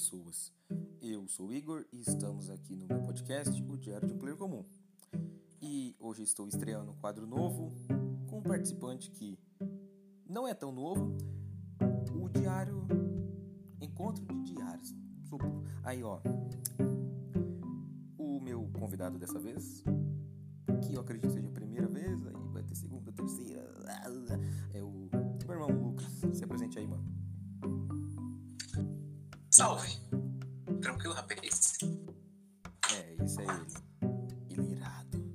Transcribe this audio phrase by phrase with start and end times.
[0.00, 0.50] pessoas.
[1.02, 4.64] Eu sou Igor e estamos aqui no meu podcast, o Diário de um Player Comum.
[5.60, 7.70] E hoje estou estreando um quadro novo
[8.26, 9.38] com um participante que
[10.26, 11.18] não é tão novo,
[12.18, 12.88] o Diário
[13.78, 14.94] Encontro de Diários.
[15.82, 16.18] Aí, ó,
[18.16, 19.84] o meu convidado dessa vez,
[20.82, 23.70] que eu acredito seja a primeira vez, aí vai ter segunda, terceira,
[24.72, 25.10] é o
[25.46, 26.06] meu irmão Lucas.
[26.32, 27.20] Se apresente aí, mano.
[29.50, 29.99] Salve!
[31.40, 31.78] Rapaz?
[32.92, 33.66] É, isso é ele.
[34.50, 35.32] Ele irado.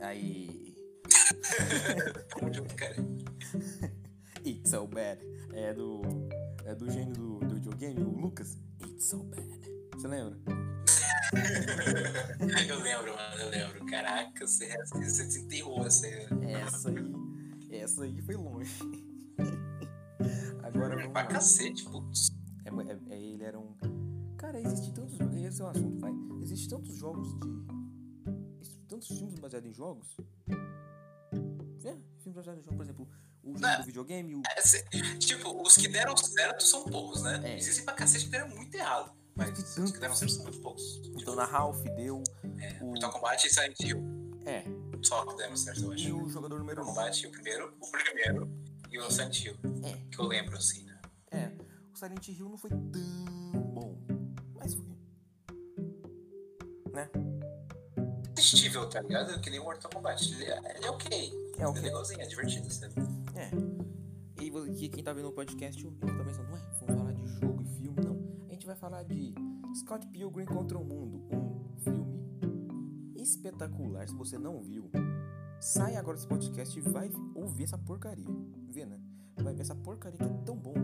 [0.00, 0.74] Aí.
[2.76, 2.96] Cara.
[4.44, 5.20] It's so bad.
[5.52, 6.02] É do.
[6.64, 8.56] É do gênio do, do videogame, o Lucas.
[8.80, 9.46] It's so bad.
[9.94, 10.38] Você lembra?
[12.68, 13.84] eu lembro, mano, eu lembro.
[13.86, 16.26] Caraca, você, você desenterrou essa aí.
[16.52, 17.12] Essa aí.
[17.70, 18.72] Essa aí foi longe.
[20.62, 21.28] Agora vamos Pra lá.
[21.28, 22.35] cacete, putz.
[29.56, 30.16] Baseados em jogos.
[31.84, 33.08] É, filmes baseados em jogos, por exemplo,
[33.42, 33.76] o jogo É.
[33.78, 34.42] do videogame, o.
[34.56, 34.84] É, cê-
[35.18, 37.40] tipo, os que deram certo são poucos, né?
[37.44, 37.56] É.
[37.56, 39.12] Existem pra cacete que deram muito errado.
[39.34, 39.92] Mas os tanto.
[39.92, 41.00] que deram certo são muito poucos.
[41.14, 42.22] Então na Ralph deu.
[42.58, 44.02] É, o- Mortal Kombat e Silent Hill.
[44.44, 44.64] É.
[45.02, 46.08] Só que deram certo, eu acho.
[46.08, 47.06] E o jogador número Mortal 1.
[47.06, 48.50] Kombat, o primeiro, o primeiro
[48.90, 49.56] e o Silent Hill.
[49.84, 49.92] É.
[50.10, 51.00] Que eu lembro, assim, né?
[51.30, 51.52] É.
[51.92, 53.96] O Silent Hill não foi tão bom.
[54.54, 54.86] Mas foi.
[56.92, 57.10] Né?
[58.36, 59.40] Assistível, tá ligado?
[59.40, 60.32] Que nem Mortal Kombat.
[60.34, 61.32] Ele é, ele é ok.
[61.58, 61.82] É É ok.
[61.82, 62.94] legalzinho, é divertido, sabe?
[63.34, 63.50] É.
[64.42, 67.62] E vo- que quem tá vendo o podcast, tá pensando, ué, vamos falar de jogo
[67.62, 68.00] e filme?
[68.04, 68.46] Não.
[68.48, 69.34] A gente vai falar de
[69.74, 74.06] Scott Pilgrim contra o Mundo, um filme espetacular.
[74.08, 74.90] Se você não viu,
[75.60, 78.26] sai agora desse podcast e vai ouvir essa porcaria.
[78.70, 79.00] Vê, né?
[79.38, 80.74] Vai ver essa porcaria que é tão bom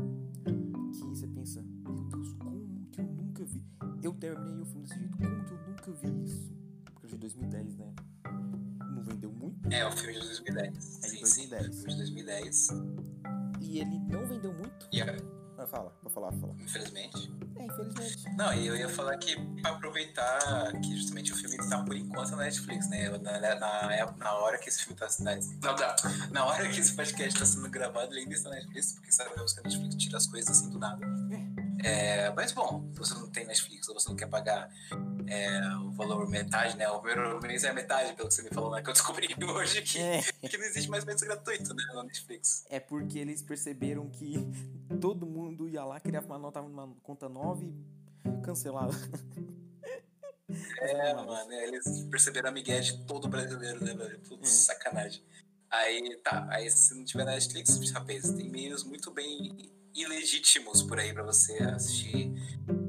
[0.93, 3.63] que você pensa, meu Deus, como que eu nunca vi?
[4.03, 6.53] Eu terminei o filme desse jeito, como que eu nunca vi isso?
[7.13, 7.93] É de 2010, né?
[8.95, 9.71] Não vendeu muito.
[9.73, 10.69] É, o filme de 2010.
[11.05, 11.63] É de sim, 2010.
[11.65, 12.69] sim, o filme de 2010.
[13.61, 14.89] E ele não vendeu muito.
[14.93, 15.17] E, é,
[15.59, 16.55] Ah, fala, pode falar, fala.
[16.59, 17.33] infelizmente.
[17.57, 18.37] É, infelizmente.
[18.37, 22.31] Não, e eu ia falar que pra aproveitar que justamente o filme tá por enquanto
[22.31, 23.09] na Netflix, né?
[23.11, 25.07] Na, na, na, na hora que esse filme tá.
[25.21, 28.95] Na, na, na hora que esse podcast tá sendo gravado, ele ainda está na Netflix,
[28.95, 31.07] porque sabemos que a Netflix tira as coisas assim do nada.
[31.85, 34.71] É, mas bom, se você não tem Netflix ou você não quer pagar
[35.29, 36.89] é, o valor metade, né?
[36.89, 38.83] O primeiro mês é metade, pelo que você me falou, né?
[38.83, 41.83] Que eu descobri hoje que, É, que não existe mais mês gratuito, né?
[41.95, 42.65] Na Netflix.
[42.69, 44.35] é porque eles perceberam que
[45.01, 47.75] todo mundo ia lá, criava uma nota numa conta nova e
[48.45, 48.93] cancelava.
[50.81, 54.19] É, mano, eles perceberam a migué de todo brasileiro, né, velho?
[54.21, 54.65] Putz, Uhum.
[54.65, 55.23] sacanagem.
[55.71, 60.99] Aí, tá, aí se não tiver na Netflix, rapaz, tem meios muito bem ilegítimos por
[60.99, 62.31] aí pra você assistir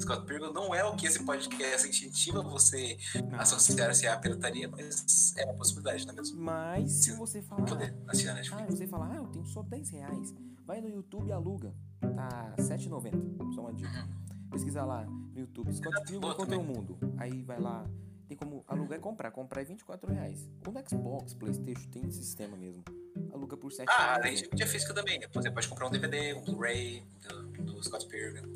[0.03, 0.51] Scott Pilgrim.
[0.53, 2.97] Não é o que esse podcast incentiva você
[3.29, 3.39] Não.
[3.39, 6.41] associar-se à pirataria, mas é uma possibilidade, não é mesmo?
[6.41, 7.65] Mas se você falar.
[7.65, 8.75] Poder assistir Ah, Netflix.
[8.75, 10.33] você fala, ah, eu tenho só 10 reais.
[10.65, 11.73] Vai no YouTube e aluga.
[11.99, 13.53] Tá R$7,90.
[13.53, 14.07] Só uma dica.
[14.51, 16.97] Pesquisa lá no YouTube, Scott Pilgrim contra o mundo.
[17.17, 17.85] Aí vai lá.
[18.33, 19.29] Tem como alugar e comprar.
[19.29, 20.49] Comprar é 24 reais.
[20.65, 22.83] Ou no Xbox, Playstation, tem esse sistema mesmo.
[23.31, 25.27] Aluga por 7 Ah, além de mídia física também, né?
[25.31, 27.43] Você pode comprar um DVD, um Blu-ray do,
[27.73, 28.51] do Scott Pilgrim.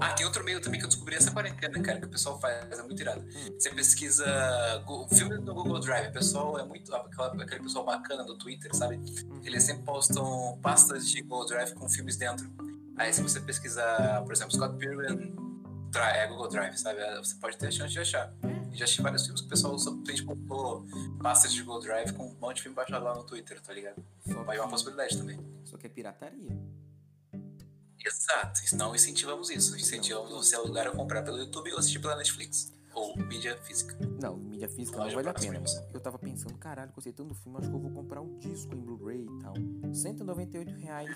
[0.00, 2.78] Ah, tem outro meio também que eu descobri essa quarentena, cara, que o pessoal faz,
[2.78, 3.20] é muito irado.
[3.22, 3.54] Hum.
[3.58, 4.24] Você pesquisa
[4.86, 6.94] Gu- filme no Google Drive, o pessoal é muito.
[6.94, 8.96] Aquele pessoal bacana do Twitter, sabe?
[8.96, 9.40] Uhum.
[9.42, 12.48] Eles sempre postam pastas de Google Drive com filmes dentro.
[12.96, 15.34] Aí se você pesquisar, por exemplo, Scott Pilgrim,
[15.96, 17.00] é Google Drive, sabe?
[17.16, 18.32] Você pode ter a chance de achar.
[18.72, 20.86] Já achei vários filmes que o pessoal simplesmente postou
[21.22, 24.04] pastas de Google Drive com um monte de filme baixado lá no Twitter, tá ligado?
[24.26, 25.38] Só Aí é uma possibilidade também.
[25.64, 26.56] só que é pirataria.
[28.04, 29.76] Exato, não incentivamos isso.
[29.76, 32.72] Incentivamos você a alugar ou comprar pelo YouTube ou assistir pela Netflix.
[32.94, 33.96] Ou mídia física.
[34.20, 35.60] Não, mídia física não Loja vale a pena.
[35.64, 35.94] streams.
[35.94, 38.78] Eu tava pensando, caralho, conceitando o filme, acho que eu vou comprar o disco em
[38.80, 39.54] Blu-ray e tal.
[39.92, 41.14] 198 reais.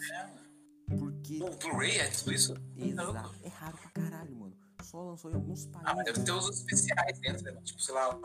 [0.99, 1.41] Porque.
[1.43, 2.55] O Blu-ray é tudo isso?
[2.76, 3.35] Exato.
[3.43, 4.56] É raro pra caralho, mano.
[4.93, 6.25] Só lançou em alguns Ah, mas deve países.
[6.25, 7.61] ter os especiais dentro, né?
[7.65, 8.21] Tipo, sei lá,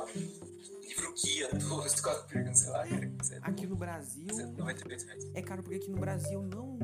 [0.83, 3.11] livro guia do Scott Pilgrim, sei lá, cara.
[3.43, 4.27] Aqui no Brasil.
[4.33, 5.31] 198 reais.
[5.33, 6.77] É caro porque aqui no Brasil não,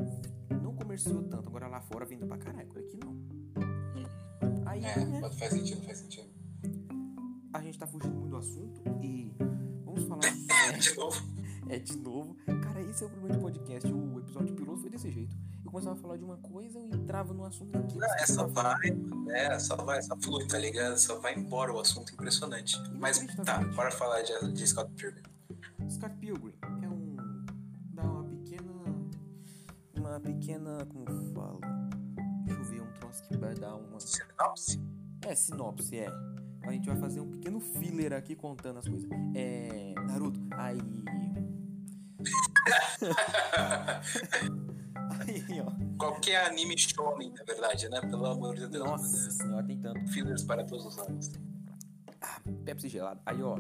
[0.62, 1.50] não comerciou tanto.
[1.50, 2.68] Agora lá fora vende pra caralho.
[2.70, 3.14] Por aqui não.
[4.66, 5.30] Aí, É, né?
[5.38, 6.30] faz sentido, faz sentido.
[7.54, 9.36] A gente tá fugindo muito do assunto e
[9.84, 10.22] vamos falar.
[10.80, 11.22] De novo.
[11.70, 12.36] É, de novo.
[12.46, 13.92] Cara, esse é o de podcast.
[13.92, 15.36] O episódio piloto foi desse jeito.
[15.74, 17.98] Começava a falar de uma coisa, eu entrava no assunto aqui.
[17.98, 18.90] Não, é só vai,
[19.32, 21.00] é, só vai, só flui, tá ligado?
[21.00, 22.78] Só vai embora o assunto impressionante.
[22.94, 25.24] Mas tá, bora falar de, de Scott Pilgrim.
[25.90, 26.54] Scott Pilgrim
[26.84, 27.16] é um.
[27.92, 28.72] dá uma pequena.
[29.98, 30.86] Uma pequena.
[30.86, 31.60] Como eu falo?
[32.46, 34.00] Deixa eu ver, um troço Wachowski vai dar uma.
[34.00, 34.80] Sinopse?
[35.26, 36.08] É, sinopse, é.
[36.68, 39.10] A gente vai fazer um pequeno filler aqui contando as coisas.
[39.34, 39.96] É.
[40.06, 40.78] Naruto, aí.
[45.28, 45.98] aí, ó.
[45.98, 48.02] Qualquer anime shonen, na verdade, né?
[48.02, 48.86] Pelo amor de Deus.
[48.86, 50.08] Nossa senhora, tem tanto.
[50.08, 51.32] Fillers para todos os anos.
[52.66, 53.22] Pepsi gelado.
[53.26, 53.58] Aí, ó.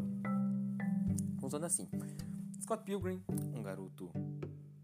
[1.40, 1.90] Funciona assim.
[2.62, 3.22] Scott Pilgrim,
[3.54, 4.10] um garoto,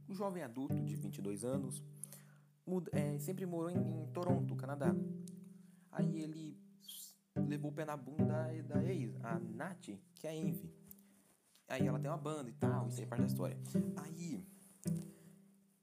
[0.10, 1.82] um jovem adulto de 22 anos,
[2.66, 4.94] muda, é, sempre morou em, em, Toronto, Canadá.
[5.90, 6.58] Aí ele
[7.48, 10.70] levou o pé na bunda da, da ex, a Nath, que é a Envy.
[11.70, 13.58] Aí ela tem uma banda e tal, isso aí é parte da história.
[13.96, 14.44] Aí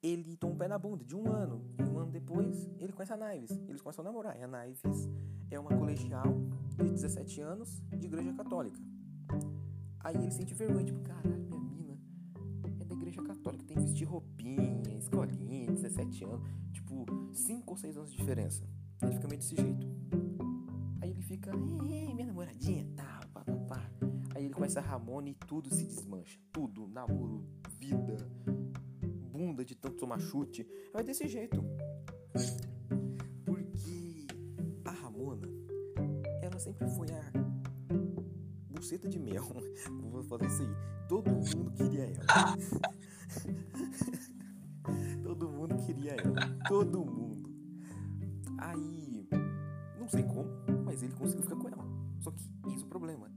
[0.03, 1.65] ele toma o pé na bunda de um ano.
[1.79, 3.51] E um ano depois, ele conhece a Nives.
[3.69, 4.39] Eles começam a namorar.
[4.39, 5.09] E a Nives
[5.51, 6.35] é uma colegial
[6.77, 8.81] de 17 anos de igreja católica.
[10.01, 11.99] Aí ele sente vergonha, tipo, caralho, minha mina
[12.81, 17.97] é da igreja católica, tem que vestir roupinha, escolinha, 17 anos, tipo, 5 ou 6
[17.97, 18.65] anos de diferença.
[19.03, 19.87] Ele fica meio desse jeito.
[21.01, 21.51] Aí ele fica,
[21.91, 23.91] ei, minha namoradinha, tal, pá, pá, pá.
[24.35, 26.39] Aí ele conhece a Ramona e tudo se desmancha.
[26.53, 27.45] Tudo, namoro,
[27.79, 28.17] vida,
[29.37, 30.67] bunda de tanto tomar chute.
[30.93, 31.63] Vai desse jeito.
[33.45, 34.27] Porque
[34.85, 35.47] a Ramona,
[36.41, 37.33] ela sempre foi a
[38.71, 39.45] buceta de mel.
[40.11, 40.75] Vou fazer isso aí.
[41.09, 42.27] Todo mundo queria ela.
[45.23, 46.35] Todo mundo queria ela.
[46.67, 47.51] Todo mundo.
[48.59, 49.29] Aí,
[49.99, 50.49] não sei como,
[50.85, 51.85] mas ele conseguiu ficar com ela.
[52.21, 53.31] Só que é o problema.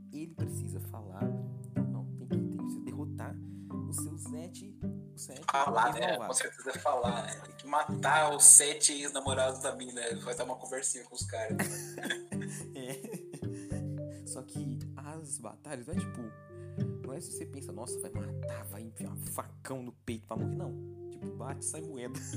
[5.51, 6.17] Falar, né?
[6.17, 7.41] Com certeza falar, né?
[7.45, 10.01] Tem que matar os sete ex-namorados da mina.
[10.01, 11.57] Ele vai dar uma conversinha com os caras.
[12.75, 14.27] é.
[14.27, 16.21] Só que as batalhas não é tipo.
[17.05, 20.37] Não é se você pensa, nossa, vai matar, vai enfiar um facão no peito pra
[20.37, 20.55] morrer.
[20.55, 21.09] Não.
[21.09, 22.19] Tipo, bate e sai moeda.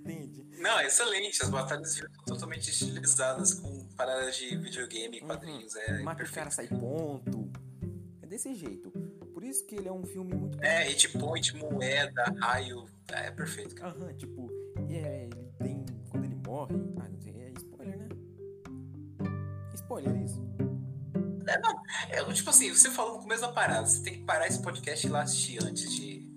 [0.00, 0.46] Entende?
[0.58, 1.42] Não, é excelente.
[1.42, 5.74] As batalhas são totalmente estilizadas com paradas de videogame, quadrinhos.
[5.74, 5.80] Uhum.
[5.80, 7.50] É Mata o cara, sai ponto.
[8.20, 8.92] É desse jeito.
[9.40, 10.62] Por isso que ele é um filme muito.
[10.62, 12.84] É, hit point, moeda, raio.
[13.08, 13.96] É perfeito, cara.
[13.98, 14.50] Aham, tipo,
[14.90, 15.86] é, ele tem.
[16.10, 16.74] Quando ele morre.
[17.00, 18.08] Ah, não sei, é spoiler, né?
[19.72, 20.42] Spoiler isso.
[21.46, 21.82] É, não.
[22.10, 25.06] É, tipo assim, você falou no começo da parada, você tem que parar esse podcast
[25.06, 26.30] e lá assistir antes de,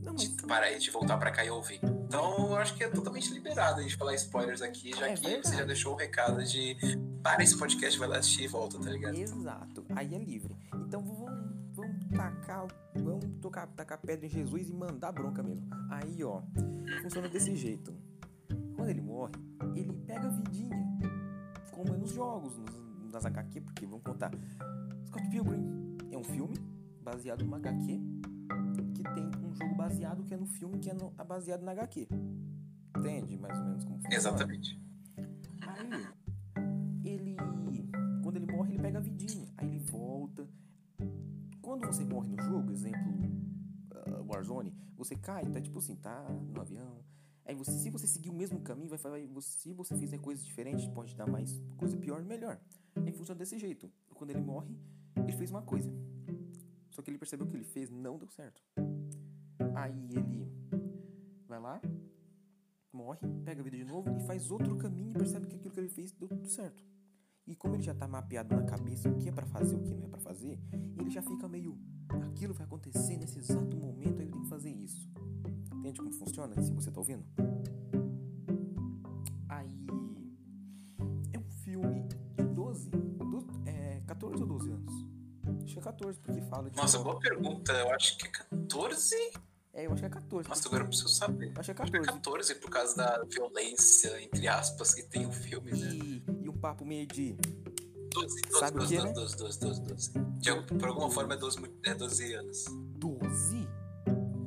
[0.00, 0.22] Não, mas.
[0.36, 1.80] de parar e de voltar pra cá e ouvir.
[1.82, 5.22] Então, eu acho que é totalmente liberado a gente falar spoilers aqui, já É que
[5.22, 5.48] verdade.
[5.48, 6.76] você já deixou o recado de
[7.24, 9.14] para esse podcast, vai lá assistir e volta, tá ligado?
[9.16, 9.84] Exato.
[9.90, 10.56] Aí é livre.
[10.74, 11.19] Então vamos
[12.14, 12.66] tacar.
[12.94, 15.68] Vamos tocar, tacar pedra em Jesus e mandar bronca mesmo.
[15.90, 16.42] Aí, ó.
[17.02, 17.94] Funciona desse jeito.
[18.74, 19.32] Quando ele morre,
[19.74, 20.76] ele pega a vidinha.
[21.72, 24.30] Como é nos jogos, nos, nas HQ, porque vamos contar.
[25.06, 26.56] Scott Pilgrim é um filme
[27.02, 28.00] baseado numa HQ
[28.94, 32.08] que tem um jogo baseado que é no filme que é no- baseado na HQ.
[32.98, 34.14] Entende mais ou menos como funciona?
[34.16, 34.80] Exatamente.
[35.66, 36.06] Aí,
[37.04, 37.36] ele.
[38.22, 39.46] Quando ele morre, ele pega a vidinha.
[41.70, 43.00] Quando você morre no jogo, exemplo,
[43.92, 46.98] ah, Warzone, você cai, tá tipo assim, tá no avião.
[47.44, 49.30] Aí você, se você seguir o mesmo caminho, vai fazer.
[49.40, 52.60] Se você fizer coisas diferentes, pode dar mais coisa pior, melhor.
[53.06, 53.88] Aí funciona desse jeito.
[54.12, 54.76] Quando ele morre,
[55.14, 55.88] ele fez uma coisa.
[56.90, 58.60] Só que ele percebeu que ele fez não deu certo.
[59.76, 60.50] Aí ele
[61.46, 61.80] vai lá,
[62.92, 65.78] morre, pega a vida de novo e faz outro caminho e percebe que aquilo que
[65.78, 66.84] ele fez deu tudo certo.
[67.50, 69.92] E como ele já tá mapeado na cabeça o que é pra fazer, o que
[69.92, 70.56] não é pra fazer,
[70.96, 71.76] ele já fica meio
[72.28, 75.10] aquilo vai acontecer nesse exato momento, aí ele tem que fazer isso.
[75.74, 76.62] Entende como funciona?
[76.62, 77.24] Se você tá ouvindo?
[79.48, 79.84] Aí
[81.32, 84.94] é um filme de 12, do- é 14 ou 12 anos.
[85.64, 87.72] Acho que é 14, porque fala de Nossa, boa pergunta.
[87.72, 89.16] Eu acho que é 14?
[89.72, 90.48] É, eu acho que é 14.
[90.48, 91.52] Nossa, agora eu preciso saber.
[91.56, 92.06] Acho que é Acho que é 14.
[92.12, 95.94] 14 por causa da violência, entre aspas, que tem o filme, né?
[95.94, 96.24] E,
[96.60, 97.32] papo meio de
[98.12, 99.12] 12, 12, Sabe o 12, que, né?
[99.12, 100.12] 12, 12, 12, 12.
[100.38, 102.64] De por alguma forma é 12, mu- é 12 anos.
[102.98, 103.68] 12?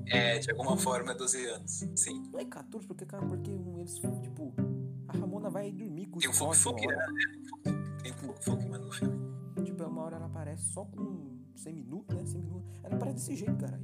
[0.08, 1.84] É, de alguma forma é 12 anos.
[1.96, 2.24] Sim.
[2.32, 4.54] Não é 14, porque, cara, porque eles, tipo,
[5.08, 7.08] a Ramona vai dormir com o Tem um hora.
[7.66, 7.98] né?
[8.04, 9.18] Tem um Fuk Fuk, mano, no filme.
[9.64, 12.26] Tipo, uma hora ela aparece só com 100 minutos, né?
[12.26, 12.70] 100 minutos.
[12.84, 13.84] Ela aparece desse jeito, caralho.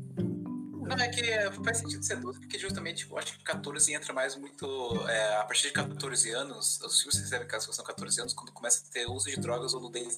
[0.87, 4.13] Não, é que é, faz sentido ser 12, porque justamente eu acho que 14 entra
[4.13, 4.65] mais muito.
[5.07, 8.91] é, a partir de 14 anos, os filmes recebem classificação 14 anos quando começa a
[8.91, 10.17] ter uso de drogas ou nudez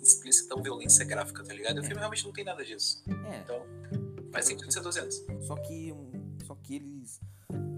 [0.00, 1.78] explícita ou violência gráfica, tá ligado?
[1.78, 3.02] E o filme realmente não tem nada disso.
[3.30, 3.66] É, Então,
[4.32, 5.24] faz sentido ser 12 anos.
[5.46, 5.92] só que,
[6.46, 7.20] só que eles...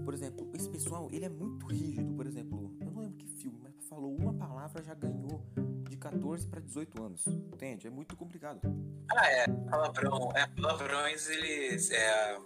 [0.05, 2.13] Por exemplo, esse pessoal, ele é muito rígido.
[2.13, 5.43] Por exemplo, eu não lembro que filme, mas falou uma palavra, já ganhou
[5.99, 7.27] 14 pra 18 anos.
[7.27, 7.87] Entende?
[7.87, 8.59] É muito complicado.
[9.11, 9.47] Ah, é.
[9.47, 10.31] Palavrão.
[10.35, 11.91] É, palavrões, eles.
[11.91, 12.37] É,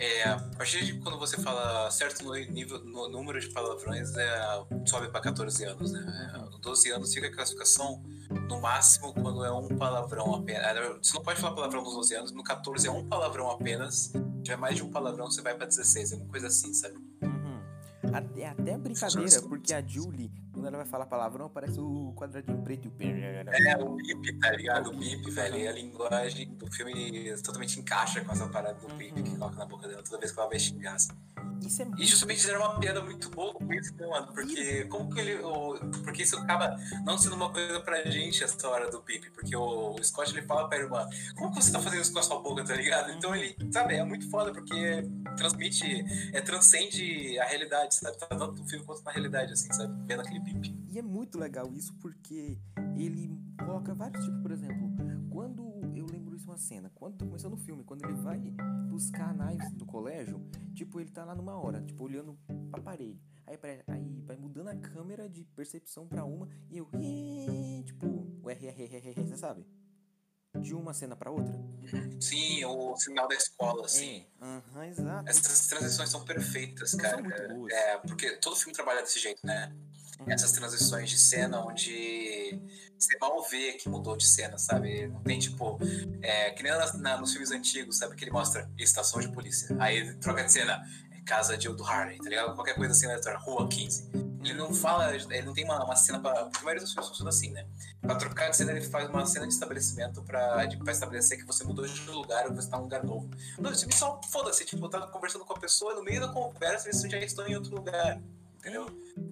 [0.00, 5.08] É, a partir de quando você fala certo nível, no número de palavrões, é, sobe
[5.08, 6.32] para 14 anos, né?
[6.34, 8.02] É, 12 anos fica a classificação
[8.48, 10.98] no máximo quando é um palavrão apenas.
[11.00, 14.12] Você não pode falar palavrão nos 12 anos, no 14 é um palavrão apenas,
[14.44, 16.96] já é mais de um palavrão, você vai para 16, é uma coisa assim, sabe?
[17.22, 17.62] Uhum.
[18.12, 20.30] Até, até brincadeira, porque a Julie,
[20.64, 24.50] quando ela vai falar palavrão, aparece o quadradinho preto e o É, o bip, tá
[24.50, 24.90] ligado?
[24.90, 25.56] O bip, velho.
[25.58, 29.66] E a linguagem do filme totalmente encaixa com essa parada do bip que coloca na
[29.66, 30.94] boca dela toda vez que ela vai xingar.
[30.94, 31.12] Assim.
[31.66, 32.02] Isso é muito...
[32.02, 34.32] E justamente fizeram uma piada muito boa com isso, né, mano?
[34.32, 35.34] Porque como que ele.
[35.42, 39.30] O, porque isso acaba não sendo uma coisa pra gente essa hora do Pip.
[39.30, 42.18] Porque o, o Scott ele fala pra irmã, como que você tá fazendo isso com
[42.18, 43.12] a sua boca, tá ligado?
[43.12, 45.06] Então ele, sabe, é muito foda porque
[45.36, 48.16] transmite, é, transcende a realidade, sabe?
[48.18, 49.94] Tá tanto no filme quanto na realidade, assim, sabe?
[50.06, 50.53] Vendo aquele Pip.
[50.88, 52.58] E é muito legal isso porque
[52.96, 54.88] ele coloca vários tipos, por exemplo,
[55.30, 55.64] quando
[55.96, 58.38] eu lembro isso uma cena, quando tá começando o filme, quando ele vai
[58.88, 60.40] buscar knives no colégio,
[60.74, 62.38] tipo, ele tá lá numa hora, tipo, olhando
[62.70, 63.20] pra parede.
[63.46, 63.58] Aí,
[63.88, 66.88] aí vai mudando a câmera de percepção pra uma e eu,
[67.84, 68.06] tipo,
[68.42, 69.66] o RRRR, você sabe?
[70.60, 71.52] De uma cena pra outra.
[72.20, 73.86] Sim, o sinal da escola.
[73.88, 75.28] É, aham, uhum, exato.
[75.28, 77.16] Essas transições são perfeitas, cara.
[77.16, 77.72] São muito boas.
[77.72, 79.74] É, porque todo filme trabalha desse jeito, né?
[80.28, 82.60] Essas transições de cena onde
[82.98, 85.06] você mal vê que mudou de cena, sabe?
[85.08, 85.78] Não tem tipo.
[86.22, 88.16] É, que nem na, na, nos filmes antigos, sabe?
[88.16, 89.76] Que ele mostra estação de polícia.
[89.78, 92.54] Aí troca de cena, é casa de do Harley, tá ligado?
[92.54, 93.20] Qualquer coisa assim, né?
[93.38, 94.10] Rua 15.
[94.40, 96.44] Ele não fala, ele não tem uma, uma cena pra.
[96.44, 97.66] Porque a maioria dos filmes funciona assim, né?
[98.00, 101.46] Pra trocar de cena, ele faz uma cena de estabelecimento pra, de, pra estabelecer que
[101.46, 103.30] você mudou de lugar ou você tá num lugar novo.
[103.58, 106.88] Não, tipo, só foda-se, tipo, tá conversando com a pessoa e no meio da conversa
[106.88, 108.20] eles já estão em outro lugar
[108.64, 108.86] entendeu?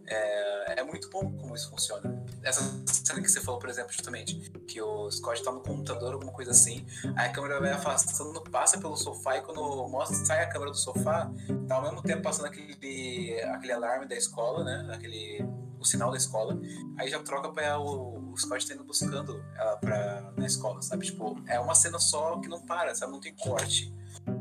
[0.07, 2.23] É, é muito bom como isso funciona.
[2.43, 4.35] Essa cena que você falou, por exemplo, justamente,
[4.69, 6.85] que o Scott tá no computador, alguma coisa assim,
[7.17, 10.77] aí a câmera vai afastando, passa pelo sofá e quando mostra, sai a câmera do
[10.77, 11.31] sofá,
[11.67, 14.95] tá ao mesmo tempo passando aquele, aquele alarme da escola, né?
[14.95, 15.43] Aquele,
[15.79, 16.61] o sinal da escola,
[16.99, 21.07] aí já troca pra o, o Scott tá indo buscando ela pra, na escola, sabe?
[21.07, 23.13] Tipo, é uma cena só que não para, sabe?
[23.13, 23.95] Não tem corte.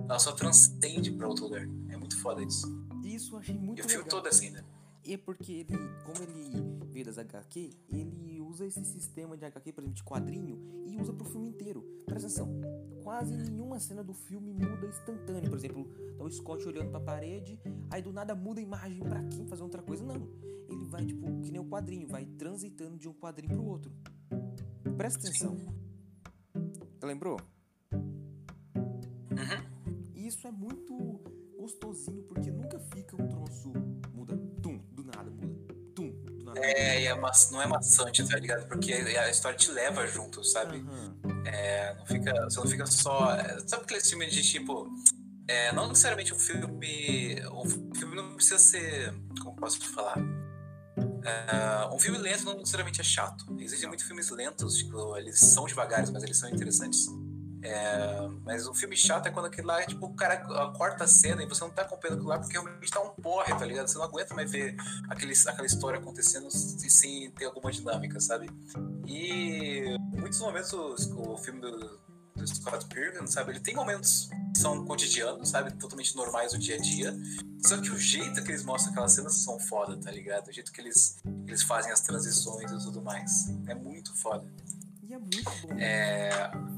[0.08, 1.64] Ela só transcende pra outro lugar.
[1.90, 2.68] É muito foda isso.
[3.04, 4.64] Isso eu achei muito e o filme todo assim, né?
[5.04, 9.74] E é porque ele, como ele veio das HQ, ele usa esse sistema de HQ,
[9.74, 11.82] por exemplo, de quadrinho, e usa pro filme inteiro.
[12.06, 12.62] Presta atenção,
[13.04, 15.50] quase nenhuma cena do filme muda instantâneo.
[15.50, 15.86] Por exemplo,
[16.18, 19.64] tá o Scott olhando pra parede, aí do nada muda a imagem pra quem fazer
[19.64, 20.04] outra coisa.
[20.04, 20.30] Não.
[20.70, 23.92] Ele vai, tipo, que nem o quadrinho, vai transitando de um quadrinho pro outro.
[24.96, 25.58] Presta atenção.
[27.04, 27.40] Lembrou?
[29.32, 29.72] Uhum.
[30.16, 31.20] Isso é muito
[31.58, 33.72] gostosinho, porque nunca fica um troço
[34.14, 34.40] muda,
[36.64, 38.68] É, é ma não é maçante, tá ligado?
[38.68, 40.78] Porque a história te leva junto, sabe?
[40.78, 41.44] Uhum.
[41.46, 43.38] É, não fica, você não fica só.
[43.66, 44.90] Sabe aquele filme de tipo.
[45.48, 47.42] É, não necessariamente um filme.
[47.52, 49.14] Um filme não precisa ser.
[49.42, 50.18] Como posso falar?
[51.22, 53.46] Uh, um filme lento não necessariamente é chato.
[53.60, 57.08] Existem muitos filmes lentos, tipo, eles são devagares, mas eles são interessantes.
[57.64, 60.38] É, mas o filme chato é quando aquele lá, tipo, o cara
[60.72, 63.56] corta a cena e você não tá acompanhando aquilo lá porque realmente tá um porre,
[63.56, 63.88] tá ligado?
[63.88, 64.76] Você não aguenta mais ver
[65.10, 68.50] aquele, aquela história acontecendo sem ter alguma dinâmica, sabe?
[69.06, 72.00] E muitos momentos o filme do,
[72.36, 73.52] do Scott Pilgrim, sabe?
[73.52, 75.72] Ele tem momentos que são cotidianos, sabe?
[75.74, 77.16] Totalmente normais do dia a dia.
[77.64, 80.48] Só que o jeito que eles mostram aquelas cenas são foda, tá ligado?
[80.48, 83.50] O jeito que eles, eles fazem as transições e tudo mais.
[83.68, 84.52] É muito foda.
[85.12, 85.78] E é muito bom.
[85.78, 86.30] É,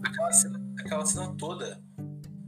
[0.03, 1.79] aquela, cena, aquela cena toda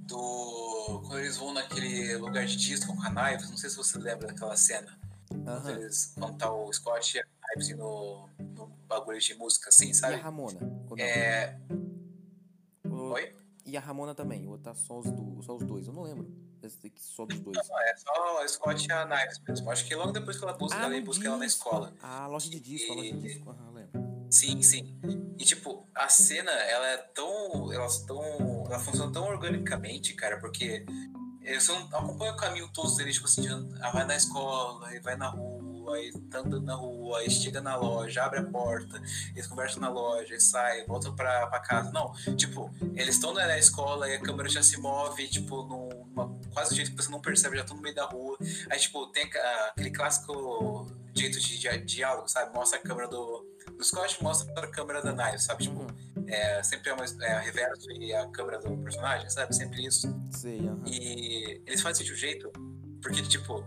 [0.07, 1.01] do.
[1.05, 4.25] Quando eles vão naquele lugar de disco com a Knives, não sei se você lembra
[4.25, 4.97] daquela cena.
[5.27, 9.93] Quando, eles, quando tá o Scott e a Knives no, no bagulho de música, assim,
[9.93, 10.15] sabe?
[10.15, 10.59] E a Ramona.
[10.97, 11.55] É.
[12.83, 13.11] O...
[13.11, 13.35] Oi?
[13.63, 15.43] E a Ramona também, ou tá só os, do...
[15.43, 16.33] só os dois, eu não lembro.
[16.95, 17.55] Só dos dois.
[17.55, 19.69] Não, é só o Scott e a Knives mesmo.
[19.69, 21.93] Acho que logo depois que ela busca, ah, ela busca ela na escola.
[22.01, 24.04] Ah, loja de disco, a loja de disco, aham, lembro.
[24.29, 24.99] Sim, sim.
[25.37, 27.71] E tipo, a cena, ela é tão.
[27.71, 28.21] Elas tão.
[28.65, 30.85] Ela funciona tão organicamente, cara, porque
[31.45, 33.47] eles não acompanham o caminho todos deles, tipo assim,
[33.79, 37.61] ah, vai na escola, aí vai na rua, aí tá andando na rua, aí chega
[37.61, 41.91] na loja, abre a porta, eles conversam na loja, sai, voltam pra, pra casa.
[41.91, 46.71] Não, tipo, eles estão na escola e a câmera já se move, tipo, numa, quase
[46.71, 48.37] do jeito que você não percebe, já estão no meio da rua.
[48.69, 49.29] Aí, tipo, tem
[49.69, 52.53] aquele clássico jeito de, de, de diálogo, sabe?
[52.53, 55.63] Mostra a câmera do o Scott mostra a câmera da Knives, sabe?
[55.63, 56.25] Tipo, uhum.
[56.27, 59.55] é, sempre é, uma, é reverso e a câmera do personagem, sabe?
[59.55, 60.07] Sempre isso.
[60.31, 60.83] Sei, uhum.
[60.85, 62.51] E eles fazem isso de um jeito,
[63.01, 63.65] porque, tipo,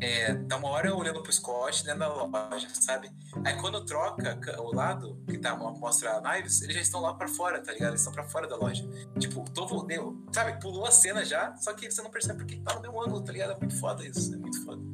[0.00, 3.10] é, tá uma hora olhando pro Scott dentro da loja, sabe?
[3.44, 7.28] Aí quando troca o lado, que tá, mostra a Knives, eles já estão lá pra
[7.28, 7.90] fora, tá ligado?
[7.90, 8.86] Eles estão pra fora da loja.
[9.18, 10.60] Tipo, todo, deu, sabe?
[10.60, 13.32] Pulou a cena já, só que você não percebe porque tá no mesmo ângulo, tá
[13.32, 13.52] ligado?
[13.52, 14.93] É muito foda isso, é muito foda.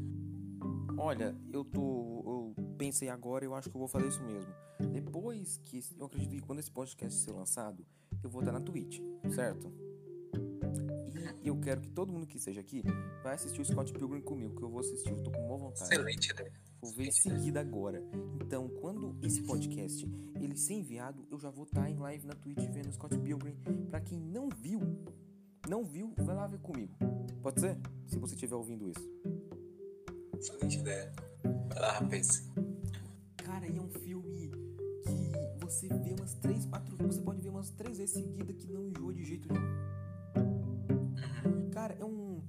[1.03, 2.23] Olha, eu tô.
[2.27, 4.53] Eu pensei agora, eu acho que eu vou fazer isso mesmo.
[4.93, 5.81] Depois que.
[5.99, 7.87] Eu acredito que quando esse podcast ser lançado,
[8.23, 9.01] eu vou estar na Twitch,
[9.35, 9.73] certo?
[11.43, 12.83] E eu quero que todo mundo que esteja aqui
[13.23, 15.91] vai assistir o Scott Pilgrim comigo, que eu vou assistir, eu tô com boa vontade.
[15.91, 16.53] Excelente ideia.
[16.83, 18.05] Vou ver em seguida agora.
[18.39, 20.07] Então, quando esse podcast
[20.39, 23.57] ele ser enviado, eu já vou estar em live na Twitch vendo o Scott Pilgrim.
[23.89, 24.81] Pra quem não viu,
[25.67, 26.95] não viu, vai lá ver comigo.
[27.43, 27.79] Pode ser?
[28.07, 29.40] Se você estiver ouvindo isso.
[30.41, 31.13] Excelente ideia.
[31.69, 32.49] Vai lá, rapaz.
[33.45, 34.51] Cara, e é um filme
[35.05, 35.31] que
[35.61, 36.97] você vê umas três, quatro.
[36.97, 39.69] Você pode ver umas três vezes seguida que não enjoa de jeito nenhum.
[41.71, 42.43] Cara, é um.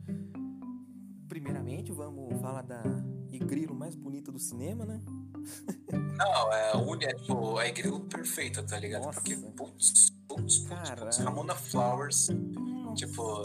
[1.28, 2.82] Primeiramente, vamos falar da
[3.30, 5.02] Igrilo mais bonita do cinema, né?
[6.18, 9.04] Não, é, a é, tipo, a Igrilo perfeita, tá ligado?
[9.04, 9.20] Nossa.
[9.20, 12.30] Porque, putz, putz, putz, putz, Ramona Flowers
[12.96, 13.42] Tipo,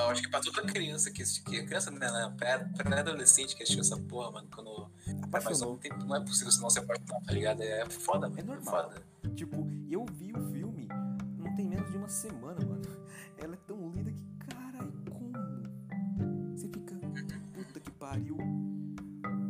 [0.00, 2.34] eu acho que pra toda criança que assistiu, criança, né, né
[2.76, 4.90] pré-adolescente que assistiu essa porra, mano, quando.
[5.30, 7.62] Mas não, tem, não é possível você não se apaixonar, tá ligado?
[7.62, 8.40] É foda, mano.
[8.40, 8.90] É normal.
[8.90, 9.02] Foda.
[9.34, 10.88] Tipo, eu vi o filme
[11.38, 12.82] não tem menos de uma semana, mano.
[13.38, 16.56] Ela é tão linda que, caralho, como?
[16.56, 16.94] Você fica,
[17.52, 18.36] puta que pariu.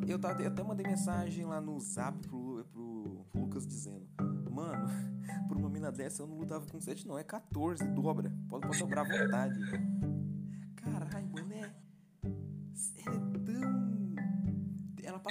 [0.07, 4.07] Eu, tava, eu até mandei mensagem lá no zap pro, pro, pro Lucas dizendo,
[4.51, 5.15] mano
[5.49, 7.19] por uma mina dessa eu não lutava com 7, não.
[7.19, 8.33] É 14, dobra.
[8.49, 9.61] Pode, pode dobrar à vontade.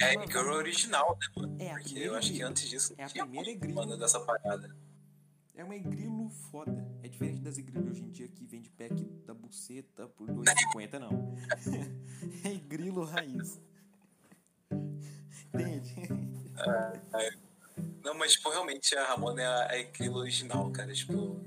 [0.00, 0.26] passa é, uma...
[0.26, 1.56] girl original, né, mano?
[1.60, 3.96] É, Porque eu acho que antes disso é a primeira egrilo.
[3.96, 4.74] dessa parada.
[5.54, 6.84] É uma egrilo foda.
[7.02, 11.36] É diferente das egrilos hoje em dia que vende pack da buceta por 2,50, não.
[12.44, 13.60] é egrilo raiz.
[15.54, 15.94] Entende?
[16.56, 17.30] É, é.
[18.02, 20.92] Não, mas, tipo, realmente a Ramona é, a, é aquilo original, cara.
[20.92, 21.40] Tipo,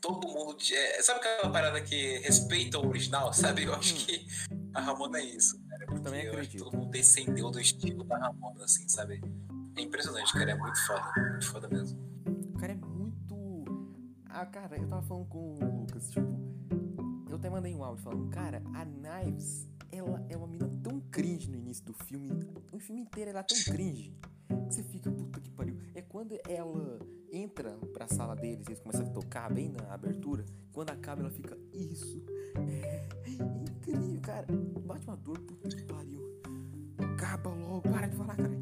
[0.00, 0.56] todo mundo.
[0.72, 3.64] É, sabe aquela parada que respeita o original, sabe?
[3.64, 4.26] Eu acho que
[4.74, 5.60] a Ramona é isso,
[6.02, 6.64] Também eu acredito.
[6.64, 9.20] todo mundo descendeu do estilo da Ramona, assim, sabe?
[9.76, 10.50] É impressionante, cara.
[10.52, 11.12] É muito foda.
[11.16, 11.98] Muito foda mesmo.
[12.54, 13.64] O cara é muito.
[14.26, 16.38] Ah, cara, eu tava falando com o Lucas, tipo.
[17.28, 21.50] Eu até mandei um áudio falando, cara, a Knives, ela é uma mina tão cringe
[21.50, 22.30] no início do filme.
[22.72, 24.16] O filme inteiro ela é tão cringe
[24.68, 25.67] que você fica, puta que pariu.
[26.18, 26.98] É quando ela
[27.30, 30.44] entra pra sala deles e eles começam a tocar bem na abertura.
[30.72, 32.20] Quando acaba, ela fica, isso
[32.56, 34.46] é incrível, cara.
[34.84, 36.20] Bate uma dor, puta que pariu.
[36.98, 38.58] Acaba logo, para de falar, cara.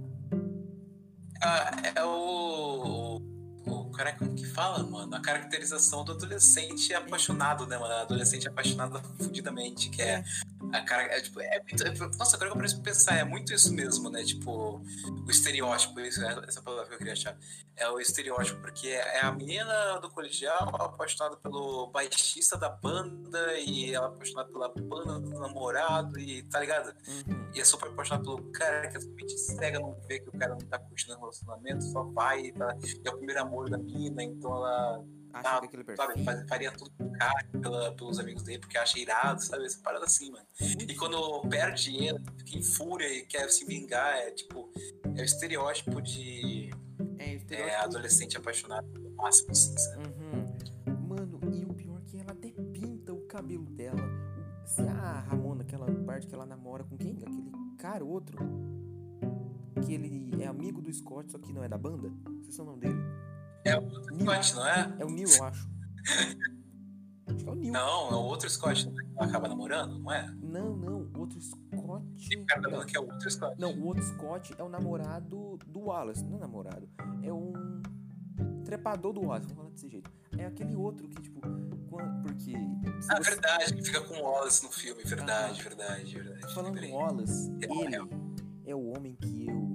[1.43, 3.23] Ah, é o.
[3.67, 5.15] O cara, como que fala, mano?
[5.17, 7.95] A caracterização do adolescente apaixonado, né, mano?
[7.95, 10.23] Adolescente apaixonado fudidamente, que é
[10.73, 13.53] a cara, é, tipo, é muito, é, nossa, agora que eu preciso pensar, é muito
[13.53, 14.23] isso mesmo, né?
[14.25, 14.81] Tipo,
[15.27, 17.37] o estereótipo, isso, é essa palavra que eu queria achar.
[17.77, 23.95] É o estereótipo, porque é a menina do colegial apaixonada pelo baixista da banda e
[23.95, 26.95] ela é apaixonada pela banda do namorado e tá ligado?
[27.07, 27.51] Uhum.
[27.55, 30.55] E é super apaixonada pelo cara que é totalmente cega, não vê que o cara
[30.55, 32.77] não tá curtindo o relacionamento, só vai, tá?
[32.83, 35.05] E é o primeiro amor da mina, então ela
[35.39, 36.25] Acha que aquele perfil.
[36.25, 39.67] Sabe, faria tudo por cara, pela, pelos amigos dele, porque acha irado, sabe?
[39.67, 40.47] Essa parada assim, mano.
[40.61, 44.71] E quando perde dinheiro, fica em fúria e quer se vingar, é tipo.
[45.15, 46.71] É o estereótipo de.
[47.19, 50.07] É, estereótipo é adolescente apaixonado pelo máximo, assim, sabe?
[50.07, 51.09] Uhum.
[51.09, 54.03] Mano, e o pior é que ela até pinta o cabelo dela.
[54.65, 57.13] Se a Ramona, aquela parte que ela namora com quem?
[57.13, 58.37] Aquele cara, outro.
[59.85, 62.09] Que ele é amigo do Scott, só que não é da banda.
[62.09, 63.01] Não sei é o nome dele.
[63.67, 64.97] É o Scott, não é?
[65.01, 65.69] É o Neil, eu acho.
[67.27, 67.73] acho que é o Neil.
[67.73, 68.95] Não, é o outro Scott né?
[69.03, 70.33] que acaba namorando, não é?
[70.41, 72.05] Não, não, outro Scott.
[72.29, 73.61] Tem cara falando que é o outro Scott.
[73.61, 76.25] Não, o outro Scott é o namorado do Wallace.
[76.25, 76.89] Não é namorado.
[77.25, 77.53] É um
[78.65, 80.11] trepador do Wallace, vamos falar desse jeito.
[80.39, 81.41] É aquele outro que, tipo,
[82.23, 82.55] porque.
[83.09, 83.31] Ah, você...
[83.31, 86.55] verdade, que fica com o Wallace no filme, verdade, ah, verdade, verdade.
[86.55, 87.97] Falando em Wallace, é ele
[88.65, 89.69] é o homem que eu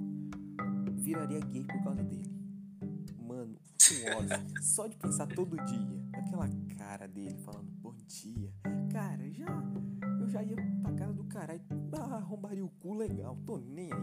[0.96, 2.31] viraria gay por causa dele
[4.60, 8.48] só de pensar todo dia, aquela cara dele falando bom dia,
[8.92, 9.46] cara, já
[10.20, 11.60] eu já ia pra casa do caralho,
[11.98, 14.00] ah, arrombaria o cu legal, tô nem aí.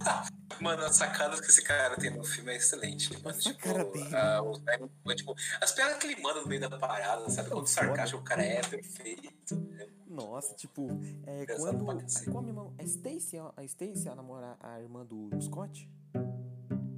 [0.60, 3.12] Mano, as sacadas que esse cara tem no filme é excelente.
[3.14, 3.30] Mano.
[3.30, 4.14] Essa tipo, cara dele.
[4.14, 7.48] A, tipo, as piadas que ele manda no meio da parada, sabe?
[7.48, 9.54] Quando sarcástico o cara é perfeito.
[9.54, 9.86] Né?
[10.06, 10.88] Nossa, tipo,
[11.24, 11.84] é, quando.
[11.84, 15.88] Qual a, minha irmã, a Stacy, a Stacy, a namora a irmã do Scott?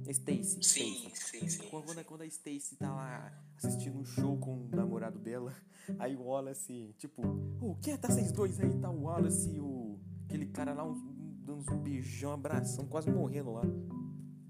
[0.09, 0.63] Stacy.
[0.63, 1.67] Sim, sim, sim.
[1.69, 2.03] Quando, sim.
[2.03, 5.53] quando a Stacy tá lá assistindo um show com o namorado dela,
[5.99, 7.97] aí o Wallace, tipo, o oh, que é?
[7.97, 8.73] Tá vocês dois aí?
[8.79, 9.99] Tá o Wallace e o.
[10.25, 10.99] aquele cara lá, uns,
[11.45, 13.63] dando uns beijão, abração, quase morrendo lá.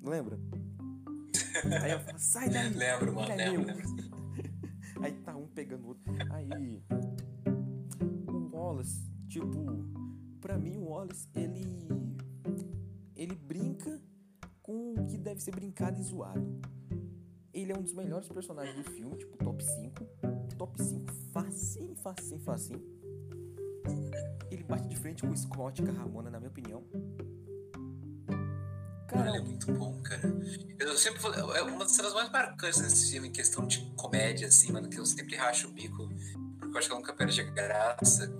[0.03, 0.39] Lembra?
[1.83, 2.73] Aí eu falo, sai daí!
[2.73, 4.21] Lembro, mano, é lembro, meu." lembro.
[5.01, 6.03] Aí tá um pegando o outro.
[6.31, 6.83] Aí.
[8.27, 9.65] O Wallace, tipo.
[10.39, 11.87] Pra mim, o Wallace, ele.
[13.15, 14.01] Ele brinca
[14.71, 16.61] com o que deve ser brincado e zoado.
[17.53, 20.05] Ele é um dos melhores personagens do filme, tipo, top 5.
[20.57, 22.81] Top 5, facinho, facinho, facinho.
[24.49, 26.83] Ele bate de frente com o Scott e com a Ramona, na minha opinião.
[29.07, 30.21] Cara, ele é muito bom, cara.
[30.79, 34.47] Eu sempre falo- é uma das cenas mais marcantes desse filme em questão de comédia,
[34.47, 36.07] assim, mano, que eu sempre racho o bico,
[36.59, 38.31] porque eu acho que ela nunca perde a graça.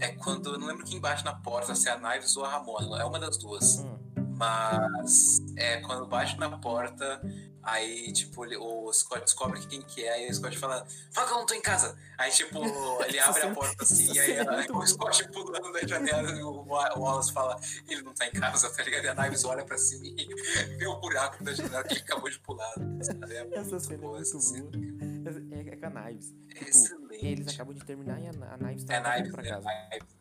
[0.00, 2.50] É quando, eu não lembro quem bate na porta, se é a Knives ou a
[2.50, 3.78] Ramona, é uma das duas.
[3.78, 3.95] hum,
[4.36, 7.20] Mas é quando bate na porta,
[7.62, 11.38] aí, tipo, o Scott descobre quem que é, aí o Scott fala, fala que eu
[11.38, 11.96] não tô em casa.
[12.18, 12.58] Aí, tipo,
[13.04, 14.86] ele abre a porta assim, e aí é muito o.
[14.86, 18.68] Scott pulando da janela e o Wa- o Wallace fala, ele não tá em casa,
[18.70, 19.04] tá ligado?
[19.04, 20.26] E a Knives olha pra cima e
[20.78, 22.72] vê o buraco da janela que ele acabou de pular.
[23.02, 23.34] Sabe?
[23.34, 24.70] É essa muito cena é boa muito essa cena.
[24.70, 25.56] boa.
[25.58, 26.34] É, é com a Knives.
[26.48, 27.26] Tipo, Excelente.
[27.26, 29.68] eles acabam de terminar e a, a Knives tá É Knives, pra casa.
[29.90, 30.16] Knives.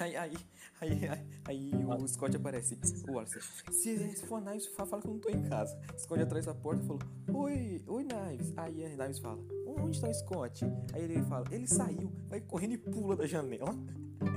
[0.00, 0.36] Aí, aí,
[0.80, 2.78] aí, aí, aí o Scott aparece.
[3.08, 3.38] O Wallace,
[3.70, 5.78] se, se for a Knives, fa- fala que eu não tô em casa.
[5.98, 7.02] Scott atrás da porta e falou:
[7.44, 8.52] Oi, oi, Knives.
[8.56, 10.64] Aí a Knives fala: Onde tá o Scott?
[10.92, 13.74] Aí ele fala: Ele saiu, vai correndo e pula da janela.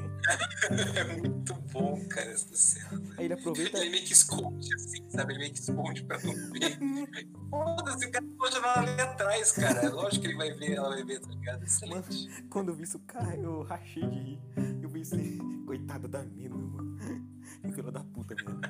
[0.96, 3.02] É muito bom, cara, essa cena.
[3.18, 3.80] Aí ele aproveita.
[3.80, 5.34] Ele meio que esconde, assim, sabe?
[5.34, 6.78] Ele meio que esconde pra não ver.
[7.50, 9.90] Foda-se, o cara pode jogar ali atrás, cara.
[9.90, 11.64] Lógico que ele vai ver, ela vai ver, tá ligado?
[11.64, 12.44] Excelente.
[12.50, 14.40] Quando eu vi isso, cara, eu rachei de rir.
[14.82, 16.98] Eu pensei: Coitada da mina, mano.
[17.74, 18.62] Filha da puta, mano.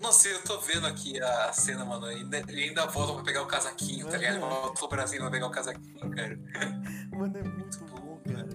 [0.00, 2.06] Nossa, eu tô vendo aqui a cena, mano.
[2.06, 4.34] Ainda, ele ainda volta pra pegar o casaquinho, tá ligado?
[4.36, 6.38] Ele volta pro Brasil pra pegar o casaquinho, cara.
[7.16, 8.48] Mano, é muito bom, cara.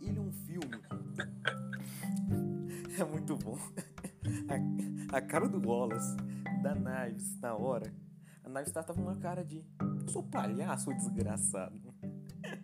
[0.00, 0.80] Ele é um filme.
[2.98, 3.58] É muito bom.
[5.10, 6.14] A, a cara do Wallace,
[6.62, 7.90] da Knives, na hora.
[8.44, 9.64] A Knives tá- tava uma cara de.
[9.80, 11.91] Eu sou palhaço, desgraçado.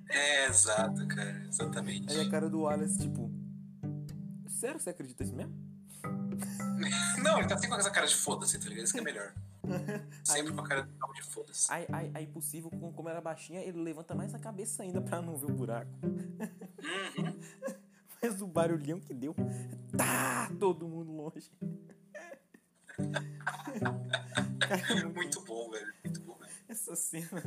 [0.09, 1.45] É, exato, cara.
[1.49, 2.11] Exatamente.
[2.13, 3.31] Aí a cara do Wallace, tipo.
[4.49, 5.55] Sério, você acredita isso mesmo?
[7.23, 8.85] Não, ele tá sempre com essa cara de foda-se, tá ligado?
[8.85, 9.33] Isso que é melhor.
[10.25, 11.71] Sempre com a cara de foda-se.
[11.71, 15.21] Aí, aí, aí possível, com- como era baixinha, ele levanta mais a cabeça ainda pra
[15.21, 15.91] não ver o buraco.
[16.03, 17.39] Uhum.
[18.23, 19.35] Mas o barulhão que deu.
[19.97, 20.51] Tá!
[20.59, 21.51] Todo mundo longe.
[24.59, 25.93] Cara, é muito Muito bom, velho.
[26.05, 26.53] Muito bom, velho.
[26.69, 27.43] Essa cena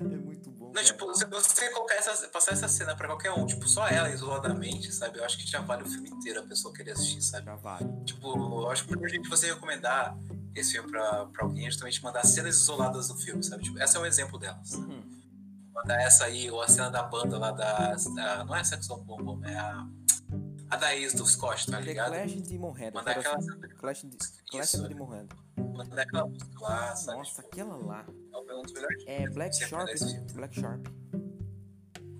[0.00, 0.31] é muito.
[0.72, 0.84] Não, cara.
[0.86, 4.92] tipo, se você colocar essa, passar essa cena pra qualquer um, tipo, só ela isoladamente,
[4.92, 5.18] sabe?
[5.18, 7.46] Eu acho que já vale o filme inteiro a pessoa querer assistir, sabe?
[7.46, 7.86] Já vale.
[8.04, 10.16] Tipo, eu acho que melhor gente você recomendar
[10.54, 13.62] esse filme pra, pra alguém é justamente mandar cenas isoladas do filme, sabe?
[13.64, 14.72] Tipo, essa é um exemplo delas.
[14.72, 15.02] Uhum.
[15.74, 17.94] Mandar essa aí, ou a cena da banda lá da.
[18.14, 19.86] da- não é Saxon Bom Bom, é a.
[20.70, 22.12] A da ex do Scott, tá The ligado?
[22.12, 22.94] Clash de Monhead.
[22.94, 24.16] Mandar aquela, assim, Clash de,
[24.50, 25.28] Clash Isso, de Monhead.
[25.56, 27.18] Mandar aquela música lá, sabe?
[27.18, 28.06] Nossa, Tipo, aquela lá.
[28.48, 29.04] é um dos melhores.
[29.06, 29.72] É Black Sharp.
[29.74, 30.20] aparece.
[30.34, 30.86] Black Sharp.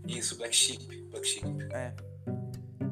[0.06, 1.02] Isso, Black Sheep.
[1.10, 1.46] Black Sheep.
[1.72, 1.94] É.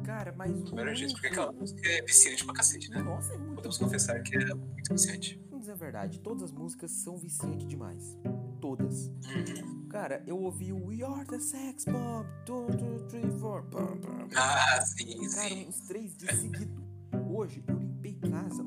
[0.03, 0.51] Cara, mas.
[0.71, 3.01] O melhor jeito, porque aquela música é viciante pra cacete, né?
[3.01, 3.85] Nossa, é muito Podemos bom.
[3.85, 5.39] confessar que é muito viciante.
[5.49, 8.17] Vamos dizer a verdade, todas as músicas são viciantes demais.
[8.59, 9.07] Todas.
[9.07, 9.87] Uhum.
[9.89, 12.25] Cara, eu ouvi o We Are the Sex Bomb.
[12.45, 13.69] 2, 2, 3, 4.
[13.69, 14.27] Bam, bam.
[14.35, 15.67] Ah, sim, Cara, sim.
[15.67, 16.83] uns três dias seguidos.
[17.29, 18.63] Hoje eu limpei casa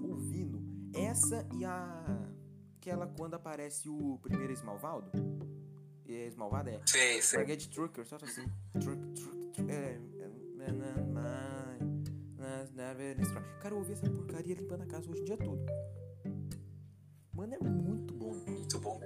[0.95, 2.05] essa e a.
[2.79, 5.11] Aquela quando aparece o primeiro Esmalvaldo.
[6.07, 6.81] É, Esmalvado é.
[6.85, 7.39] Sei, sei.
[7.39, 8.47] Baguette Trucker, só assim.
[8.79, 9.75] Truck, truck, truck, é.
[9.75, 10.25] é,
[13.65, 15.65] Cara, eu ouvi essa porcaria limpando a casa hoje o dia todo.
[17.33, 18.35] Mano, é muito bom.
[18.47, 19.01] Muito bom.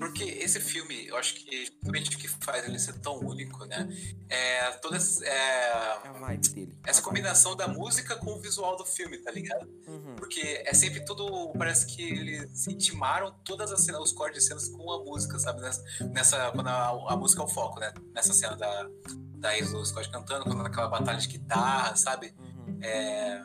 [0.00, 3.86] Porque esse filme, eu acho que justamente o que faz ele ser tão único, né?
[4.28, 6.78] É toda essa, é, é a vibe dele.
[6.86, 9.68] essa combinação da música com o visual do filme, tá ligado?
[9.86, 10.16] Uhum.
[10.16, 11.52] Porque é sempre tudo.
[11.56, 15.60] Parece que eles intimaram todas as cenas, os cortes de cenas com a música, sabe?
[15.60, 15.84] Nessa.
[16.12, 17.92] nessa quando a, a música é o foco, né?
[18.14, 18.88] Nessa cena da,
[19.36, 22.34] da do Scott cantando, quando aquela batalha de guitarra, sabe?
[22.38, 22.78] Uhum.
[22.82, 23.44] É,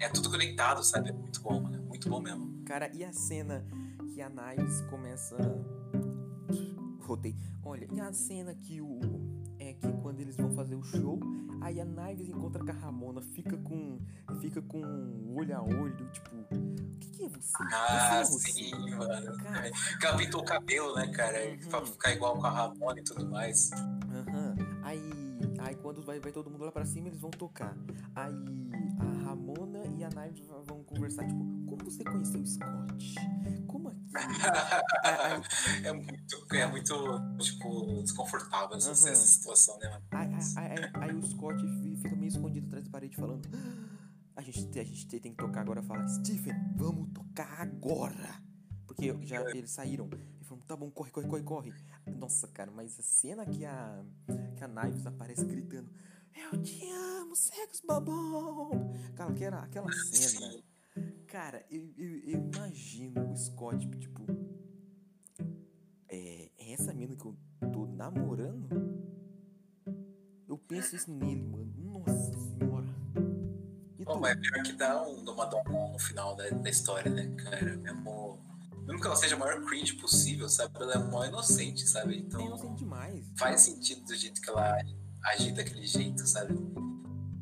[0.00, 1.10] é tudo conectado, sabe?
[1.10, 1.76] É muito bom, mano.
[1.76, 2.62] É muito bom mesmo.
[2.64, 3.66] Cara, e a cena
[4.12, 5.36] que a Knives começa.
[7.06, 7.36] Rotei.
[7.64, 8.98] Olha, e a cena que o.
[9.58, 11.18] É que quando eles vão fazer o show,
[11.62, 13.98] aí a Knives encontra com a Ramona, fica com.
[14.40, 14.82] Fica com
[15.34, 16.30] olho a olho, tipo.
[16.36, 17.52] O que, que é você?
[17.72, 18.52] Ah, Quem é você?
[18.52, 19.36] sim, mano.
[19.38, 19.70] Cara,
[20.04, 21.38] ela pintou o cabelo, né, cara?
[21.50, 21.68] Uhum.
[21.70, 23.70] Pra ficar igual com a Ramona e tudo mais.
[23.72, 24.54] Aham.
[24.82, 25.00] Aí,
[25.58, 27.76] aí quando vai, vai todo mundo lá pra cima, eles vão tocar.
[28.14, 28.34] Aí
[28.98, 33.14] a Ramona e a Knives va- vão conversar, tipo, como você conheceu o Scott?
[33.66, 33.85] Como
[35.84, 38.92] é, muito, é muito, tipo, desconfortável essa, uhum.
[38.92, 40.04] essa situação, né, mano?
[40.12, 41.62] Aí, aí, aí, o Scott
[42.00, 43.48] fica meio escondido atrás da parede falando.
[44.34, 45.82] A gente, a gente tem que tocar agora.
[45.82, 48.42] Fala, Stephen, vamos tocar agora.
[48.86, 50.08] Porque já eles saíram.
[50.40, 51.74] E falaram, tá bom, corre, corre, corre, corre.
[52.06, 54.04] Nossa, cara, mas a cena que a,
[54.56, 55.90] que a Knives aparece gritando:
[56.34, 58.70] Eu te amo, sexo babão.
[59.14, 60.62] Cara, que era aquela cena.
[61.26, 64.24] Cara, eu, eu, eu imagino o Scott, tipo.
[66.08, 67.36] É, é essa mina que eu
[67.72, 68.68] tô namorando?
[70.48, 71.72] Eu penso isso nele, mano.
[71.76, 72.86] Nossa senhora.
[73.98, 77.10] E oh, mas é pior que dá um, uma dó no final da, da história,
[77.10, 77.76] né, cara?
[77.76, 78.46] Mesmo
[78.86, 80.72] mesmo que ela seja a maior cringe possível, sabe?
[80.80, 82.18] Ela é mó inocente, sabe?
[82.18, 82.40] Então.
[82.40, 83.32] É inocente demais.
[83.36, 84.78] Faz sentido do jeito que ela
[85.24, 86.54] agir daquele jeito, sabe?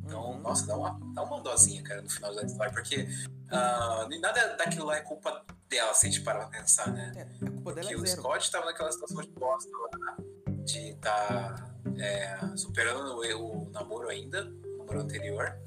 [0.05, 0.40] Então, uhum.
[0.40, 4.87] nossa, dá uma, dá uma dosinha, cara, no final da história, porque uh, nada daquilo
[4.87, 7.12] lá é culpa dela, se a gente parar pra pensar, né?
[7.17, 8.21] É, a culpa dela porque é o zero.
[8.21, 10.17] Scott tava naquela situação de bosta lá,
[10.64, 15.59] de estar tá, é, superando o, o namoro ainda, o namoro anterior.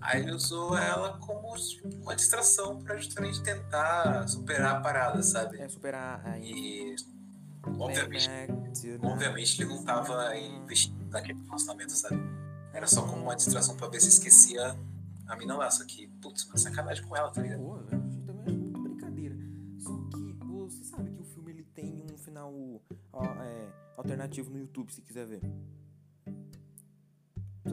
[0.00, 1.54] Aí ele usou ela como
[2.02, 5.60] uma distração para justamente tentar superar a parada, sabe?
[5.60, 6.38] É, superar a...
[6.38, 6.94] E
[7.78, 8.30] obviamente,
[9.02, 12.47] obviamente ele não tava investindo naquele relacionamento, sabe?
[12.72, 14.76] Era só como uma distração para ver se esquecia
[15.26, 17.60] a mina lá, só que, putz, uma sacanagem com ela, tá ligado?
[17.60, 19.36] Pô, a gente também muito brincadeira.
[19.78, 22.52] Só que você sabe que o filme ele tem um final
[23.12, 25.40] ó, é, alternativo no YouTube, se quiser ver.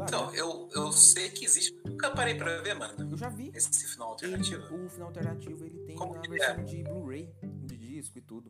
[0.03, 3.11] Então, eu, eu sei que existe, nunca parei pra ver, mano.
[3.11, 3.51] Eu já vi.
[3.53, 4.65] Esse final alternativo.
[4.65, 6.63] Ele, o final alternativo ele tem Como na versão é?
[6.63, 8.49] de Blu-ray, de disco e tudo.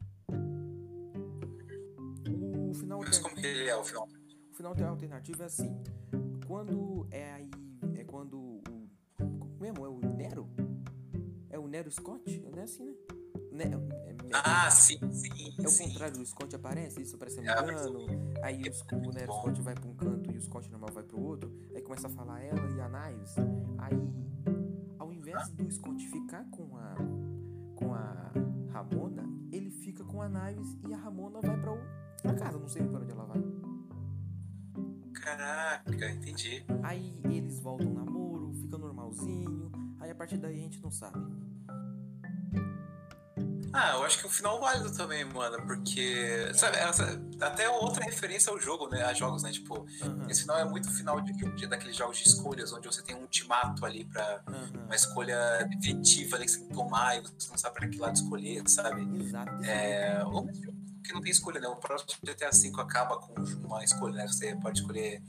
[2.70, 4.10] O final Mas como que ele é o final?
[4.52, 5.84] O final alternativo é assim.
[6.48, 7.52] Quando é aí.
[7.96, 8.64] É quando o.
[9.60, 9.86] Mesmo?
[9.86, 10.48] É o Nero?
[11.50, 12.40] É o Nero Scott?
[12.52, 12.96] Não é assim, né?
[13.52, 15.30] Ne é, é, Ah, sim, sim.
[15.58, 15.88] é o sim.
[15.90, 18.06] contrário, o Scott aparece, isso parece me É, engano.
[18.44, 21.20] Aí os, o Nero Scott vai pra um canto e o Scott normal vai pro
[21.22, 21.52] outro.
[21.74, 23.36] Aí começa a falar ela e a Knives.
[23.78, 24.14] Aí,
[25.00, 26.96] ao invés do Scott ficar com a.
[27.76, 28.32] com a
[28.72, 31.78] Ramona, ele fica com a Knives e a Ramona vai pra, o,
[32.22, 33.42] pra casa, não sei pra onde ela vai.
[35.26, 36.64] Caraca, entendi.
[36.84, 39.72] Aí eles voltam ao namoro, fica normalzinho.
[40.00, 41.20] Aí a partir daí a gente não sabe.
[43.74, 46.50] Ah, eu acho que o final válido também, mano, porque.
[46.54, 49.04] Sabe, essa, até outra referência ao jogo, né?
[49.04, 49.52] A jogos, né?
[49.52, 53.02] Tipo, Aham, esse final é muito final de, de, daqueles jogos de escolhas, onde você
[53.02, 54.86] tem um ultimato ali pra aham.
[54.86, 57.98] uma escolha definitiva ali que você tem que tomar e você não sabe pra que
[57.98, 59.02] lado escolher, sabe?
[59.20, 59.52] Exato.
[59.66, 60.48] É, ou
[61.08, 61.68] que não tem escolha, né?
[61.68, 63.34] O próximo GTA V acaba com
[63.66, 64.28] uma escolha, né?
[64.28, 65.22] Você pode escolher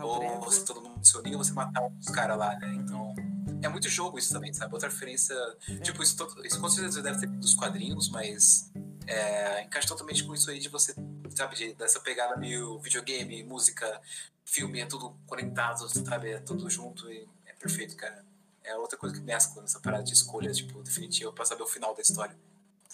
[0.00, 2.74] ou você todo mundo se unir ou você matar os caras lá, né?
[2.74, 3.14] Então.
[3.62, 4.74] É muito jogo isso também, sabe?
[4.74, 5.36] Outra referência.
[5.82, 8.72] Tipo, isso, isso com certeza deve ter dos quadrinhos, mas
[9.06, 10.94] é, encaixa totalmente com isso aí de você,
[11.34, 14.00] sabe, de, dessa pegada meio videogame, música,
[14.44, 16.30] filme, é tudo conectado, sabe?
[16.30, 18.24] É tudo junto e é perfeito, cara.
[18.64, 21.94] É outra coisa que mescla nessa parada de escolha, tipo, definitiva pra saber o final
[21.94, 22.36] da história.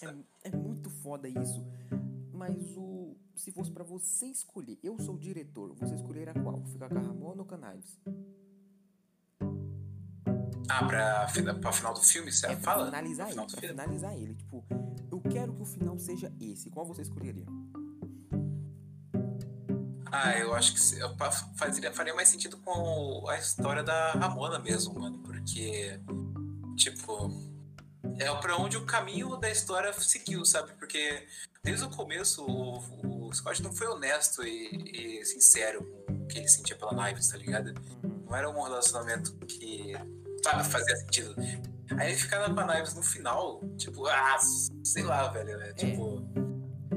[0.01, 1.63] É, é muito foda isso.
[2.39, 3.17] Mas o.
[3.35, 6.63] Se fosse pra você escolher, eu sou o diretor, você escolher a qual?
[6.67, 7.99] Ficar com a Ramona ou com a Knives?
[10.69, 11.27] Ah, pra,
[11.59, 12.85] pra final do filme, você É pra fala?
[12.85, 13.67] finalizar No ele, pra filme?
[13.67, 14.35] finalizar ele.
[14.35, 14.63] Tipo,
[15.11, 16.69] eu quero que o final seja esse.
[16.69, 17.45] Qual você escolheria?
[20.11, 20.99] Ah, eu acho que
[21.85, 25.19] eu faria mais sentido com a história da Ramona mesmo, mano.
[25.19, 25.99] Porque,
[26.77, 27.29] tipo,
[28.19, 30.73] é pra onde o caminho da história seguiu, sabe?
[30.73, 31.25] Porque
[31.63, 36.37] desde o começo o, o Scott não foi honesto e, e sincero com o que
[36.37, 37.73] ele sentia pela Knives, tá ligado?
[38.03, 39.93] Não era um relacionamento que
[40.43, 41.35] sabe, fazia sentido.
[41.97, 44.37] Aí ele ficar com a Knives no final, tipo, ah,
[44.83, 45.59] sei lá, velho.
[45.61, 46.21] É, tipo,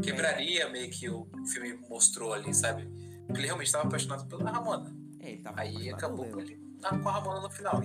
[0.03, 2.85] quebraria meio que o filme mostrou ali, sabe?
[3.27, 4.95] Porque ele realmente estava apaixonado pela Ramona.
[5.21, 7.81] É, ele tava Aí acabou com ele ah, com a Ramona no final.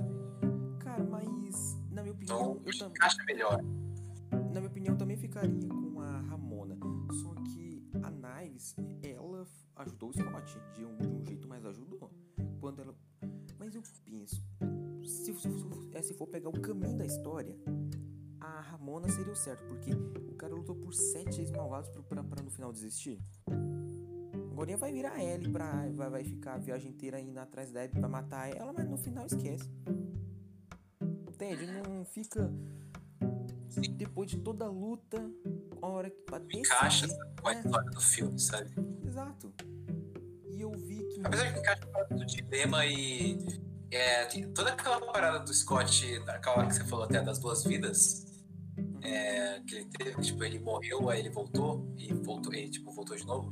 [2.07, 3.63] Minha opinião, Então, eu também, encaixa melhor.
[4.31, 6.77] na minha opinião, também ficaria com a Ramona.
[7.21, 9.45] Só que a Knives, ela
[9.77, 12.09] ajudou o Scott de um, de um jeito, mas ajudou.
[12.59, 12.95] Quando ela.
[13.59, 14.41] Mas eu penso,
[15.03, 15.49] se, se, se,
[15.93, 17.57] é, se for pegar o caminho da história,
[18.39, 22.43] a Ramona seria o certo, porque o cara lutou por sete ex-malvados pra, pra, pra
[22.43, 23.19] no final desistir.
[24.51, 25.87] Agora vai virar a Ellie pra.
[25.93, 28.97] Vai, vai ficar a viagem inteira indo atrás da Abby pra matar ela, mas no
[28.97, 29.69] final esquece.
[31.37, 31.67] Entende?
[31.67, 32.51] Não fica.
[33.91, 35.23] Depois de toda a luta,
[35.79, 37.61] a hora que pra Encaixa decidir, com a né?
[37.63, 38.71] história do filme, sabe?
[39.05, 39.53] Exato.
[40.49, 41.21] E eu vi que.
[41.23, 43.37] Apesar que encaixa com o dilema e.
[43.91, 48.25] É, toda aquela parada do Scott, aquela que você falou até das duas vidas,
[49.03, 53.15] é, que ele teve, tipo, ele morreu, aí ele voltou e voltou, e tipo, voltou
[53.15, 53.51] de novo.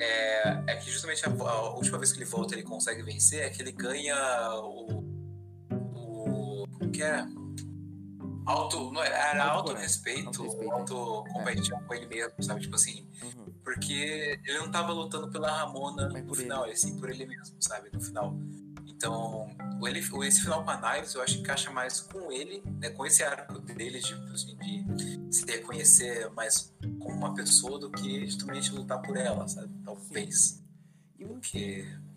[0.00, 3.50] É, é que justamente a, a, última vez que ele volta ele consegue vencer é
[3.50, 4.16] que ele ganha
[4.54, 4.99] o.
[7.00, 7.26] que era?
[8.46, 12.60] Auto, não, era auto respeito, auto competitivo com ele mesmo, sabe?
[12.60, 13.52] Tipo assim, uhum.
[13.62, 16.76] porque ele não tava lutando pela Ramona no final, ele.
[16.76, 17.90] sim por ele mesmo, sabe?
[17.92, 18.34] No final.
[18.86, 19.48] Então,
[19.86, 23.06] ele, esse final com a Knives eu acho que encaixa mais com ele, né, com
[23.06, 28.72] esse arco dele de, assim, de se reconhecer mais como uma pessoa do que justamente
[28.72, 29.72] lutar por ela, sabe?
[29.84, 30.62] Talvez.
[31.16, 32.09] Porque, de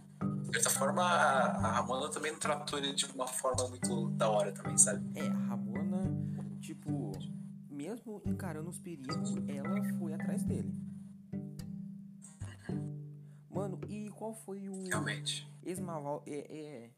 [0.54, 4.52] certa forma, a, a Ramona também não tratou ele de uma forma muito da hora
[4.52, 5.04] também, sabe?
[5.20, 6.12] É, a Ramona,
[6.62, 7.12] tipo,
[7.70, 10.74] mesmo encarando os perigos, ela foi atrás dele.
[13.50, 14.88] Mano, e qual foi o.
[14.88, 15.48] Realmente.
[15.64, 16.90] Esmalval, é, é,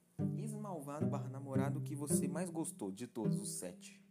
[0.41, 4.01] esmalvado barra namorado que você mais gostou de todos os sete?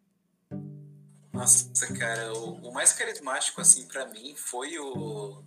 [1.32, 5.42] Nossa, cara, o, o mais carismático, assim, para mim foi o,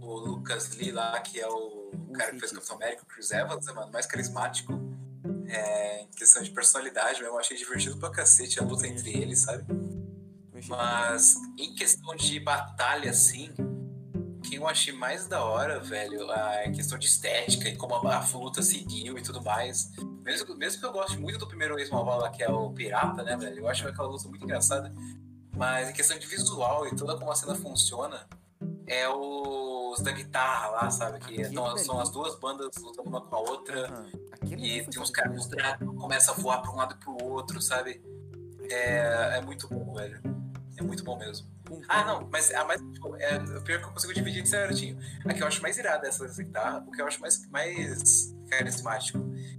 [0.00, 3.30] o Lucas Lee lá, que é o, o cara que fez Capitão América, o Chris
[3.30, 3.92] Evans, né, mano?
[3.92, 4.72] Mais carismático.
[5.48, 9.40] É, em questão de personalidade mesmo, eu achei divertido pra cacete a luta entre eles,
[9.40, 9.64] sabe?
[10.68, 13.52] Mas em questão de batalha, assim,
[14.42, 18.36] que eu achei mais da hora, velho, a questão de estética e como a, a
[18.36, 19.90] luta seguiu e tudo mais.
[20.24, 23.36] Mesmo, mesmo que eu goste muito do primeiro ex-malvado lá, que é o Pirata, né,
[23.36, 23.58] velho?
[23.58, 24.92] Eu acho aquela luta muito engraçada.
[25.56, 28.26] Mas em questão de visual e toda como a cena funciona,
[28.86, 31.18] é os da guitarra lá, sabe?
[31.18, 33.90] Que então, são as duas bandas lutando uma com a outra.
[33.90, 34.56] Uhum.
[34.56, 38.00] E tem uns caras que começam a voar pra um lado e pro outro, sabe?
[38.70, 40.20] É, é muito bom, velho.
[40.76, 41.48] É muito bom mesmo.
[41.88, 42.80] Ah, não, mas a mais.
[42.92, 44.98] Tipo, é, o pior que eu consigo dividir certinho.
[45.24, 49.18] A que eu acho mais irada dessa guitarra, o que eu acho mais, mais carismático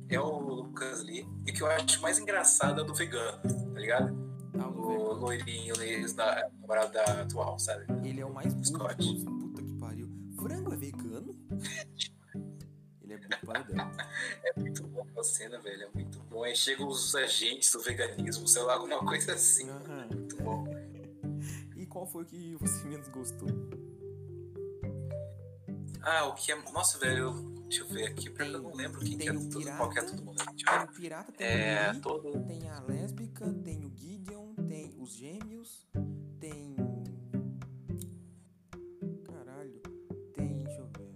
[0.10, 3.42] é o Lucas Lee, e o que eu acho mais engraçado é o do vegano,
[3.42, 4.27] tá ligado?
[5.08, 5.76] O loirinho
[6.16, 7.86] da namorada atual, sabe?
[8.08, 9.24] Ele é o mais Scott.
[9.24, 10.10] Puta que pariu.
[10.36, 11.36] Frango é vegano?
[13.02, 13.92] Ele é dela.
[14.44, 15.84] É muito bom a cena, velho.
[15.84, 16.44] É muito bom.
[16.44, 19.70] Aí chegam os agentes do veganismo, sei lá, alguma coisa assim.
[19.70, 20.08] Uhum.
[20.12, 20.68] Muito bom
[21.98, 23.48] qual foi o que você menos gostou?
[26.02, 26.72] Ah, o que é.
[26.72, 27.34] Nossa, velho,
[27.68, 30.00] deixa eu ver aqui, porque eu não lembro quem que é tudo, pirata, qual que
[30.00, 30.38] é todo mundo.
[30.38, 32.46] Tem o pirata, tem é, o todo...
[32.46, 35.88] tem a lésbica, tem o Gideon, tem os gêmeos,
[36.40, 36.76] tem.
[39.26, 39.82] Caralho,
[40.36, 40.64] tem.
[40.64, 41.10] Deixa eu ver.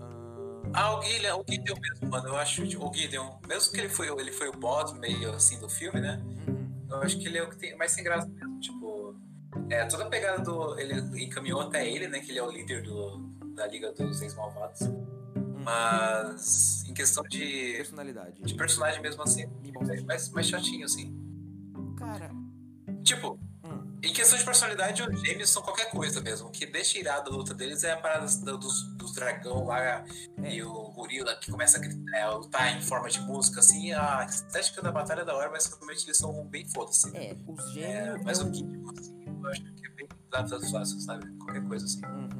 [0.00, 2.28] Ah, ah o Gideon, o Gideon mesmo, mano.
[2.28, 2.62] Eu acho.
[2.62, 6.22] O Gideon, mesmo que ele foi, ele foi o boss meio assim do filme, né?
[6.24, 6.86] Uhum.
[6.90, 8.58] Eu acho que ele é o que tem mais sem graça mesmo.
[8.60, 9.14] Tipo,
[9.70, 10.78] é, toda a pegada do.
[10.78, 12.20] Ele encaminhou até ele, né?
[12.20, 13.18] Que ele é o líder do,
[13.54, 14.80] da Liga dos Ex-Malvados.
[15.68, 16.32] Hum.
[16.34, 17.74] Mas em questão de.
[17.76, 18.42] Personalidade.
[18.42, 19.42] De personagem mesmo assim.
[19.42, 21.14] É mais, mais chatinho, assim.
[21.96, 22.30] Cara.
[23.02, 23.38] Tipo,
[24.02, 26.48] em questão de personalidade, os gêmeos são qualquer coisa mesmo.
[26.48, 30.04] O que deixa irado a luta deles é a parada dos, dos dragão lá é.
[30.54, 33.92] e o gorila que começa a, gritar, é, lutar em forma de música, assim.
[33.92, 37.14] A estética da batalha é da hora, mas realmente eles são bem foda-se.
[37.16, 38.20] É, os gêmeos.
[38.20, 38.62] É, mas é o que,
[38.98, 41.26] assim, eu acho que é bem fácil, sabe?
[41.38, 42.04] Qualquer coisa assim.
[42.06, 42.37] Uhum.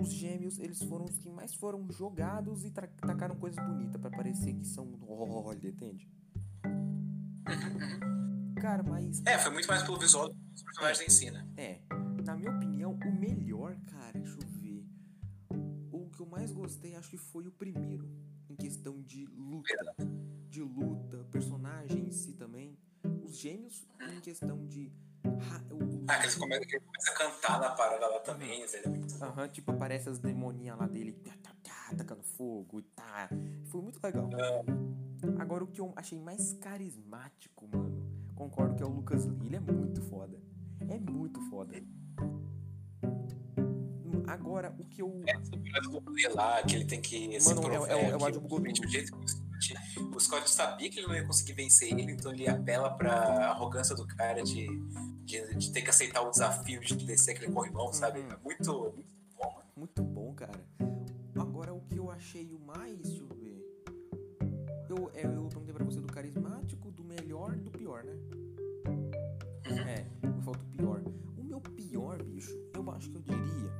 [0.00, 4.54] Os gêmeos, eles foram os que mais foram jogados e tacaram coisas bonitas para parecer
[4.54, 4.98] que são.
[5.06, 6.08] Olha, entende?
[8.60, 9.22] Cara, mas.
[9.24, 11.46] É, foi muito mais pelo visual os personagens em si, né?
[11.56, 11.80] É.
[12.24, 14.84] Na minha opinião, o melhor, cara, deixa eu ver.
[15.90, 18.08] O que eu mais gostei, acho que foi o primeiro.
[18.48, 19.96] Em questão de luta.
[20.48, 22.76] De luta, personagem em si também.
[23.22, 24.92] Os gêmeos, em questão de.
[25.70, 28.84] O, ah, que ele começa, ele começa a cantar na parada lá também, velho.
[29.20, 32.82] É Aham, uhum, tipo, aparece as demoninhas lá dele tá, tá, tá, tacando fogo e
[32.82, 33.28] tá.
[33.66, 34.30] Foi muito legal.
[34.32, 35.42] É.
[35.42, 39.46] Agora, o que eu achei mais carismático, mano, concordo que é o Lucas Lee.
[39.46, 40.38] Ele é muito foda.
[40.80, 41.74] É muito foda.
[44.26, 45.22] Agora, o que eu.
[45.26, 47.38] É, lá, que ele tem que.
[47.44, 48.70] Mano, é, é, é, o Adjubo Godu.
[50.14, 53.94] O Scott sabia que ele não ia conseguir vencer ele, então ele apela pra arrogância
[53.94, 54.68] do cara de,
[55.28, 58.20] de, de ter que aceitar o desafio de descer aquele corrimão, sabe?
[58.20, 58.32] Uhum.
[58.32, 59.66] É muito, muito bom, mano.
[59.76, 60.58] Muito bom, cara.
[61.38, 62.98] Agora, o que eu achei o mais.
[63.02, 63.62] Deixa eu ver.
[64.88, 68.14] Eu, é, eu perguntei pra você do carismático, do melhor do pior, né?
[69.68, 69.78] Uhum.
[69.86, 70.06] É
[70.42, 71.02] falta o pior.
[71.36, 73.70] O meu pior, bicho, eu acho que eu diria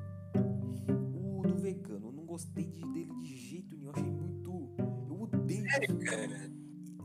[1.14, 2.09] o do vegano.
[2.09, 3.87] Eu não gostei de, dele de jeito nenhum.
[3.87, 4.75] Eu achei muito.
[5.09, 5.64] Eu odeio.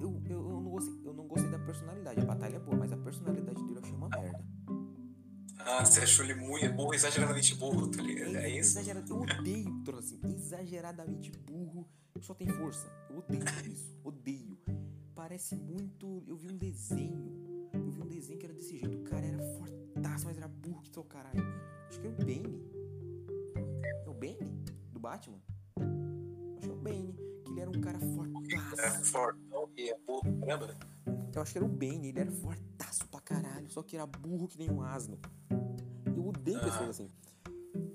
[0.02, 2.20] Eu, eu, eu, não gostei, eu não gostei da personalidade.
[5.66, 8.36] Ah, você achou ele muito burro, exageradamente burro, tá ligado?
[8.36, 8.78] É, é isso?
[8.78, 11.88] Exagerado, eu odeio troço assim, exageradamente burro,
[12.22, 12.92] só tem força.
[13.10, 14.58] Eu odeio isso, odeio.
[15.16, 16.24] Parece muito.
[16.28, 17.44] Eu vi um desenho
[18.24, 18.98] desenho que era desse jeito.
[19.00, 21.44] O cara era fortaço, mas era burro que seu caralho.
[21.90, 22.62] Acho que era o Bane.
[24.06, 24.64] É o Bane?
[24.92, 25.42] Do Batman?
[26.58, 27.14] Acho que é o Bane.
[27.44, 29.12] Que ele era um cara É fortaço.
[29.12, 30.78] fortão e é burro, caramba.
[31.36, 32.10] Eu acho que era o Bane.
[32.10, 33.70] Ele era fortaço pra caralho.
[33.70, 35.18] Só que era burro que nem um asno.
[36.16, 36.64] Eu odeio Ah.
[36.64, 37.10] pessoas assim.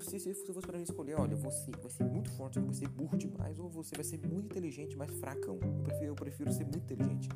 [0.01, 2.75] Se, se fosse pra mim escolher, olha, você vai ser muito forte, só que vai
[2.75, 5.57] ser burro demais, ou você vai ser muito inteligente, mas fracão.
[5.61, 7.29] Eu prefiro, eu prefiro ser muito inteligente.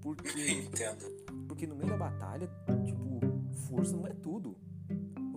[0.00, 0.28] Porque.
[0.52, 1.04] Entendo.
[1.48, 2.48] Porque no meio da batalha,
[2.84, 3.20] tipo,
[3.68, 4.56] força não é tudo.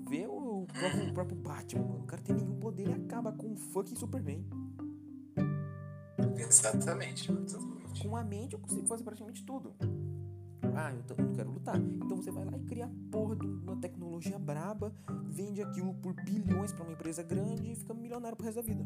[0.09, 2.03] Vê o próprio, o próprio Batman, mano.
[2.03, 4.43] O cara tem nenhum poder e acaba com o fucking Superman.
[6.37, 7.68] Exatamente, mano, exatamente.
[8.01, 9.73] Com a mente eu consigo fazer praticamente tudo.
[10.75, 11.77] Ah, eu, eu não quero lutar.
[11.77, 14.93] Então você vai lá e cria a porra de uma tecnologia braba,
[15.25, 18.85] vende aquilo por bilhões pra uma empresa grande e fica milionário pro resto da vida.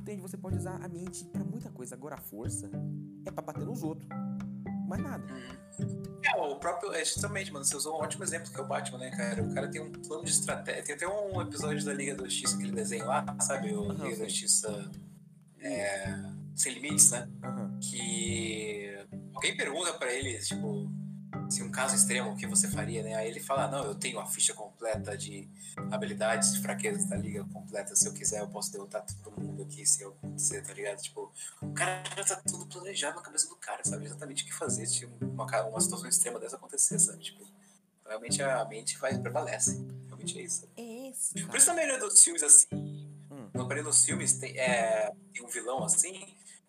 [0.00, 0.22] Entende?
[0.22, 1.94] Você pode usar a mente pra muita coisa.
[1.94, 2.70] Agora a força
[3.26, 4.08] é pra bater nos outros.
[4.86, 5.24] Mais nada.
[6.24, 6.92] É, o próprio.
[6.92, 9.42] É justamente, mano, você usou um ótimo exemplo que é o Batman, né, cara?
[9.42, 10.82] O cara tem um plano de estratégia.
[10.82, 13.72] Tem até um episódio da Liga da Justiça, aquele desenho lá, sabe?
[13.74, 14.28] O Aham, Liga da sei.
[14.30, 14.90] Justiça
[15.60, 17.28] é, Sem Limites, né?
[19.38, 20.90] Alguém pergunta pra ele, tipo,
[21.48, 23.14] se um caso extremo, o que você faria, né?
[23.14, 25.48] Aí ele fala, não, eu tenho a ficha completa de
[25.92, 27.94] habilidades e fraquezas da liga completa.
[27.94, 31.00] Se eu quiser, eu posso derrotar todo mundo aqui, se eu acontecer, tá ligado?
[31.00, 31.32] Tipo,
[31.62, 34.06] o cara já tá tudo planejado na cabeça do cara, sabe?
[34.06, 37.22] Exatamente o que fazer se uma, uma situação extrema dessa acontecer, sabe?
[37.22, 37.46] Tipo,
[38.04, 39.80] realmente a mente vai, prevalece.
[40.08, 40.68] Realmente é isso.
[40.76, 42.66] É esse, Por isso na maioria dos filmes, assim,
[43.30, 43.50] Hum.
[43.54, 46.26] na maioria dos filmes tem, é, tem um vilão assim,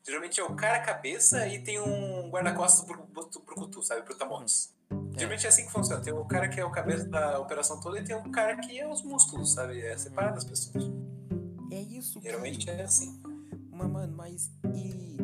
[0.10, 4.01] geralmente é o cara cabeça e tem um guarda-costas pro, pro, pro Cutu, sabe?
[4.01, 4.74] Pro Tamontes.
[5.16, 6.01] Geralmente é assim que funciona.
[6.01, 8.80] Tem o cara que é o cabeça da operação toda e tem o cara que
[8.80, 9.80] é os músculos, sabe?
[9.82, 10.84] É separado das pessoas.
[11.72, 12.28] É isso que...
[12.28, 13.22] Geralmente é assim.
[13.72, 15.18] Mas, mano, mas e.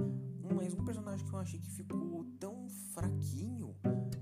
[0.53, 3.75] Mas um personagem que eu achei que ficou tão fraquinho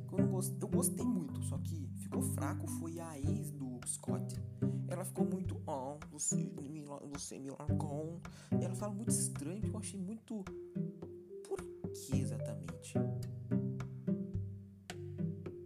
[0.08, 0.58] que eu não gostei.
[0.62, 4.36] Eu gostei muito, só que ficou fraco foi a ex do Scott.
[4.88, 5.43] Ela ficou muito.
[6.12, 8.22] Você, me, você me largou.
[8.52, 10.44] Ela fala muito estranho que eu achei muito.
[11.48, 11.62] Por
[11.92, 12.94] que exatamente?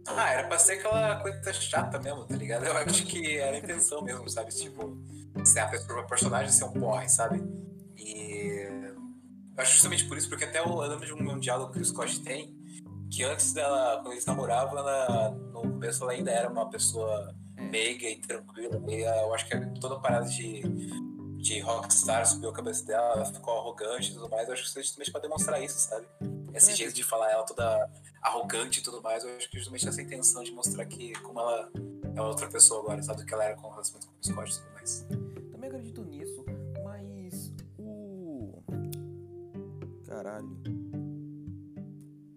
[0.06, 2.64] Ah, era pra ser aquela coisa chata mesmo, tá ligado?
[2.64, 4.50] Eu acho que era a intenção mesmo, sabe?
[4.50, 4.96] Tipo,
[5.44, 7.42] ser a pessoa, o personagem ser um porre, sabe?
[7.96, 8.66] E
[9.56, 11.84] eu acho justamente por isso, porque até eu lembro de um, um diálogo que o
[11.84, 12.56] Scott tem,
[13.10, 18.08] que antes dela, quando eles namoravam, ela, no começo ela ainda era uma pessoa meiga
[18.08, 18.80] e tranquila.
[18.88, 20.62] E eu acho que toda a parada de,
[21.38, 24.48] de rockstar subiu a cabeça dela, ela ficou arrogante e tudo mais.
[24.48, 26.06] Eu acho que isso é justamente pra demonstrar isso, sabe?
[26.54, 26.76] Esse É.
[26.76, 27.90] jeito de falar ela toda
[28.22, 31.70] arrogante e tudo mais, eu acho que justamente essa intenção de mostrar que como ela
[32.16, 33.20] é outra pessoa agora, sabe?
[33.20, 35.06] Do que ela era com o relacionamento com o Scott e tudo mais.
[35.52, 36.44] Também acredito nisso,
[36.82, 38.60] mas o.
[40.06, 40.58] Caralho.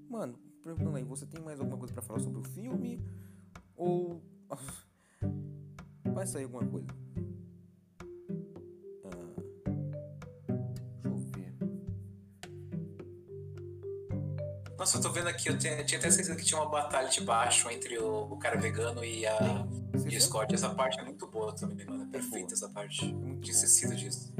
[0.09, 3.01] Mano, perguntando aí, você tem mais alguma coisa pra falar sobre o filme?
[3.75, 4.21] Ou.
[6.13, 6.87] Vai sair alguma coisa?
[9.05, 9.41] Ah,
[11.03, 11.53] deixa eu ver.
[14.77, 17.21] Nossa, eu tô vendo aqui, eu tinha, tinha até certeza que tinha uma batalha de
[17.21, 19.67] baixo entre o, o cara vegano e, a,
[20.19, 20.53] Scott.
[20.53, 22.03] Essa parte é muito boa também, mano.
[22.03, 23.05] É perfeita essa parte.
[23.05, 23.07] É
[23.41, 24.33] Tinha esquecido disso.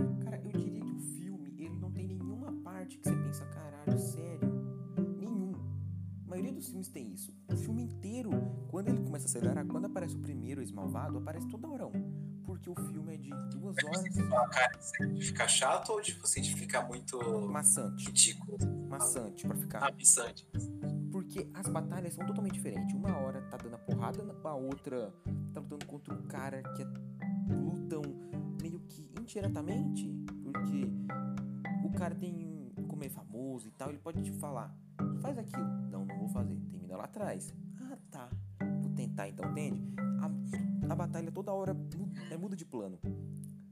[8.71, 12.41] Quando ele começa a acelerar, quando aparece o primeiro ex-malvado, aparece toda hora um.
[12.45, 14.17] Porque o filme é de duas horas.
[14.31, 14.79] Ah, cara,
[15.13, 17.19] de ficar chato ou tipo assim, de ficar muito
[17.49, 18.05] Maçante.
[18.07, 18.57] ridículo?
[18.87, 19.83] Maçante pra ficar.
[19.83, 20.47] Abissante.
[21.11, 22.95] Porque as batalhas são totalmente diferentes.
[22.95, 25.13] Uma hora tá dando a porrada, a outra
[25.53, 26.87] tá lutando contra um cara que é,
[27.53, 28.01] lutam
[28.61, 30.09] meio que indiretamente.
[30.43, 30.89] Porque
[31.83, 32.71] o cara tem.
[32.87, 34.73] Como é famoso e tal, ele pode te falar:
[35.21, 35.67] faz aquilo.
[35.89, 36.55] Não, não vou fazer.
[36.71, 37.53] Termina lá atrás.
[37.81, 38.29] Ah, tá.
[39.11, 39.81] Vou tentar então, entende?
[40.87, 42.97] A, a batalha toda hora muda, é, muda de plano.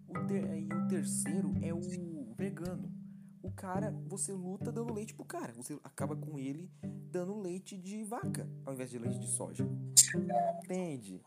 [0.08, 1.80] O ter, e o terceiro é o
[2.36, 2.92] vegano.
[3.42, 5.54] O cara, você luta dando leite pro cara.
[5.54, 6.70] Você acaba com ele
[7.12, 9.66] dando leite de vaca ao invés de leite de soja.
[10.64, 11.22] Entende?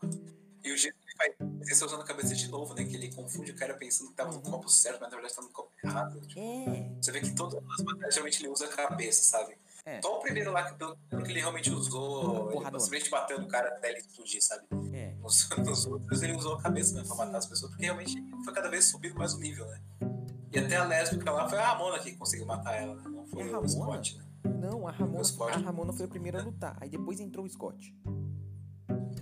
[0.63, 2.85] E o jeito que ele faz isso usando a cabeça de novo, né?
[2.85, 4.43] Que ele confunde o cara pensando que tava no Uhum.
[4.43, 6.21] copo certo, mas na verdade tá no copo errado.
[6.21, 6.93] Tipo, É.
[7.01, 9.57] Você vê que todas as batalhas geralmente ele usa a cabeça, sabe?
[9.85, 10.01] É.
[10.01, 12.79] Só o primeiro lá que, pelo que ele realmente usou, ele Porradona.
[12.79, 14.63] simplesmente bateu no cara até ele explodir, sabe?
[14.93, 15.13] É.
[15.21, 18.15] Nos, nos outros ele usou a cabeça mesmo pra matar as pessoas, porque realmente
[18.45, 19.81] foi cada vez subindo mais o nível, né?
[20.53, 23.01] E até a lésbica lá foi a Ramona que conseguiu matar ela, né?
[23.09, 23.67] Não foi É a o?
[23.67, 24.25] Scott, né?
[24.61, 25.51] Não, a Ramona, Scott.
[25.53, 26.77] a Ramona foi a primeira a lutar.
[26.79, 27.93] Aí depois entrou o Scott.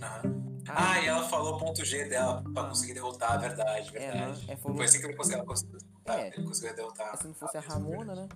[0.00, 0.42] Aham.
[0.68, 2.68] Ah, e ela falou o ponto G dela pra Ah.
[2.68, 4.44] conseguir derrotar a verdade, É, verdade.
[4.50, 6.18] é, falou- Foi assim que ele conseguiu, ela conseguiu derrotar.
[6.20, 6.28] É.
[6.28, 7.16] Ele conseguiu derrotar.
[7.16, 8.28] Se não fosse a mesma Ramona, né?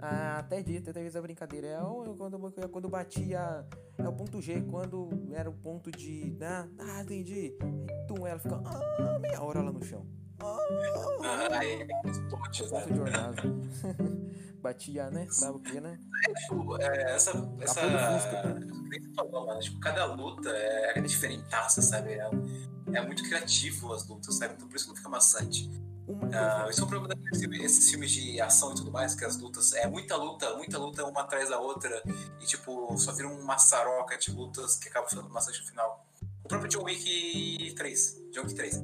[0.00, 1.66] Ah, até dito, até fez a brincadeira.
[1.66, 3.66] É o- quando, é quando batia.
[3.98, 6.36] É o ponto G, quando era o ponto de.
[6.42, 7.56] Ah, ah entendi.
[7.60, 10.06] Aí, tum, ela fica ah, meia hora lá no chão.
[10.42, 13.60] Ah, Aí, explode, ponto de orgasmo.
[14.60, 15.26] batia, né?
[15.30, 15.98] Sabe o que, né?
[16.42, 17.30] Tipo, é, essa.
[17.60, 18.60] essa Fusca.
[18.88, 19.60] nem tu falou, mano.
[19.60, 22.12] Tipo, cada luta é, é diferentaça, sabe?
[22.12, 22.30] É,
[22.92, 24.54] é muito criativo as lutas, sabe?
[24.54, 25.70] Então por isso que não fica maçante.
[26.10, 26.70] Uma Ah, coisa.
[26.70, 29.86] esse é o problema desses filmes- de ação e tudo mais, que as lutas é
[29.86, 32.02] muita luta, muita luta uma atrás da outra,
[32.40, 36.06] e tipo, só vira uma saroca de lutas que acaba ficando maçante no final.
[36.44, 38.74] O próprio John Wick 3, John Wick 3.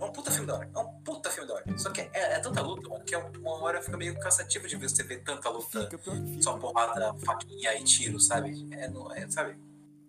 [0.00, 1.78] É um puta filme da hora, é um puta filme da hora.
[1.78, 4.76] Só que é, é tanta luta, mano, que é uma hora fica meio cansativo de
[4.76, 6.02] ver você ver tanta luta, Fica
[6.42, 8.66] só porrada, faquinha e tiro, sabe?
[8.72, 9.56] É, não, é, sabe?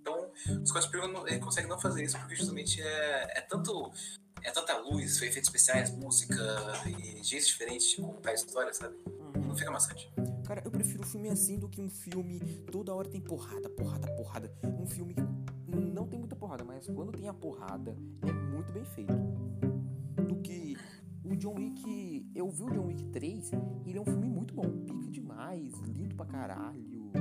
[0.01, 0.27] Então,
[0.61, 3.91] os Scott Pilgrim não- ele consegue não fazer isso porque justamente é, é tanto.
[4.43, 6.35] É tanta luz, efeitos especiais, música
[6.85, 8.95] e jeitos diferentes de contar a história, sabe?
[9.07, 9.47] Uhum.
[9.47, 10.11] Não fica maçante.
[10.45, 12.39] Cara, eu prefiro um filme assim do que um filme
[12.69, 14.53] toda hora tem porrada, porrada, porrada.
[14.79, 15.21] Um filme que
[15.75, 19.13] não tem muita porrada, mas quando tem a porrada é muito bem feito.
[20.27, 20.77] Do que
[21.23, 22.29] o John Wick.
[22.35, 23.51] Eu vi o John Wick 3,
[23.85, 27.11] ele é um filme muito bom, pica demais, lindo pra caralho.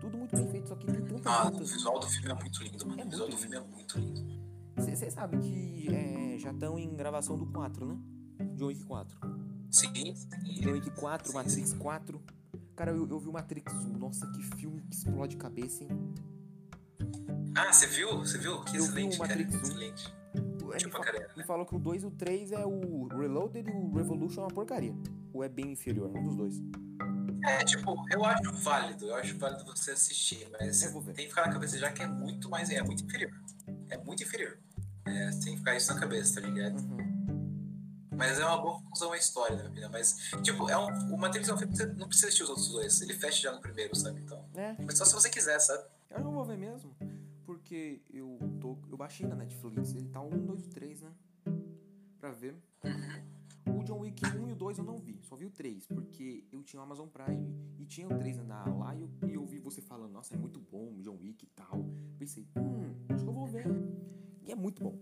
[0.00, 2.62] Tudo muito bem feito, só que tem tanta Ah, o visual do filme é muito
[2.62, 3.02] lindo, mano.
[3.02, 4.39] É o visual muito do filme é muito lindo.
[4.80, 7.98] Você sabe que é, já estão em gravação do 4, né?
[8.56, 9.18] John Wick 4.
[9.70, 10.14] Sim,
[10.60, 11.78] John Wick 4, Sim, Matrix sim.
[11.78, 12.22] 4.
[12.74, 13.98] Cara, eu, eu vi o Matrix 1.
[13.98, 15.90] Nossa, que filme que explode cabeça, hein?
[17.54, 18.18] Ah, você viu?
[18.18, 18.62] Você viu?
[18.62, 19.36] Que Eu vi excelente, o cara.
[19.36, 19.62] Matrix 1.
[19.62, 20.20] Excelente.
[20.70, 23.72] Ele Tipo me, me falou que o 2 e o 3 é o Reloaded e
[23.72, 24.94] o Revolution é uma porcaria.
[25.32, 26.62] Ou é bem inferior, um dos dois.
[27.44, 31.12] É, tipo, eu acho válido, eu acho válido você assistir, mas ver.
[31.14, 32.70] tem que ficar na cabeça já que é muito mais.
[32.70, 33.32] É muito inferior.
[33.88, 34.58] É muito inferior.
[35.10, 36.78] É, tem que ficar isso na cabeça, tá ligado?
[36.80, 37.20] Uhum.
[38.16, 39.90] Mas é uma boa conclusão a história, na minha opinião.
[39.90, 42.50] Mas, tipo, é um, o Matrix é um filme que você não precisa assistir os
[42.50, 43.00] outros dois.
[43.00, 44.20] Ele fecha já no primeiro, sabe?
[44.20, 44.44] Então.
[44.54, 45.84] É, Mas só se você quiser, sabe?
[46.10, 46.94] eu não vou ver mesmo.
[47.44, 48.76] Porque eu tô.
[48.90, 49.94] Eu baixei na Netflix.
[49.94, 51.10] Ele tá um, dois e três, né?
[52.18, 52.54] Pra ver.
[53.66, 56.44] O John Wick 1 e o 2 eu não vi, só vi o 3, porque
[56.52, 57.48] eu tinha o Amazon Prime
[57.78, 60.36] e tinha o 3 na, lá e eu, e eu vi você falando, nossa, é
[60.36, 61.86] muito bom o John Wick e tal.
[62.18, 63.66] Pensei, hum, acho que eu vou ver.
[64.50, 64.98] E é muito bom.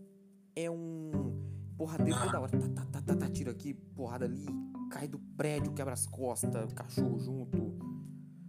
[0.54, 2.52] É um porradeiro toda hora.
[2.52, 4.44] Tá, tá, tá, tá, tá, tira aqui, porrada ali,
[4.90, 7.78] cai do prédio, quebra as costas, cachorro junto.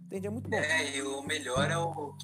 [0.04, 0.26] Entende?
[0.26, 0.56] É muito bom.
[0.58, 2.14] É, e o melhor é o.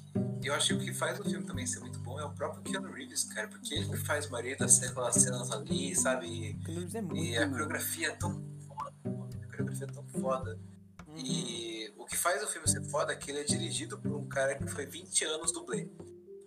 [0.43, 2.61] Eu acho que o que faz o filme também ser muito bom é o próprio
[2.61, 3.47] Keanu Reeves, cara.
[3.47, 6.53] Porque ele que faz maioria das aquelas cenas ali, sabe?
[6.63, 7.17] Keanu Reeves é muito.
[7.17, 9.29] E a coreografia é tão foda, mano.
[9.41, 10.59] A coreografia é tão foda.
[11.07, 11.17] Uhum.
[11.17, 14.27] E o que faz o filme ser foda é que ele é dirigido por um
[14.27, 15.89] cara que foi 20 anos dublê.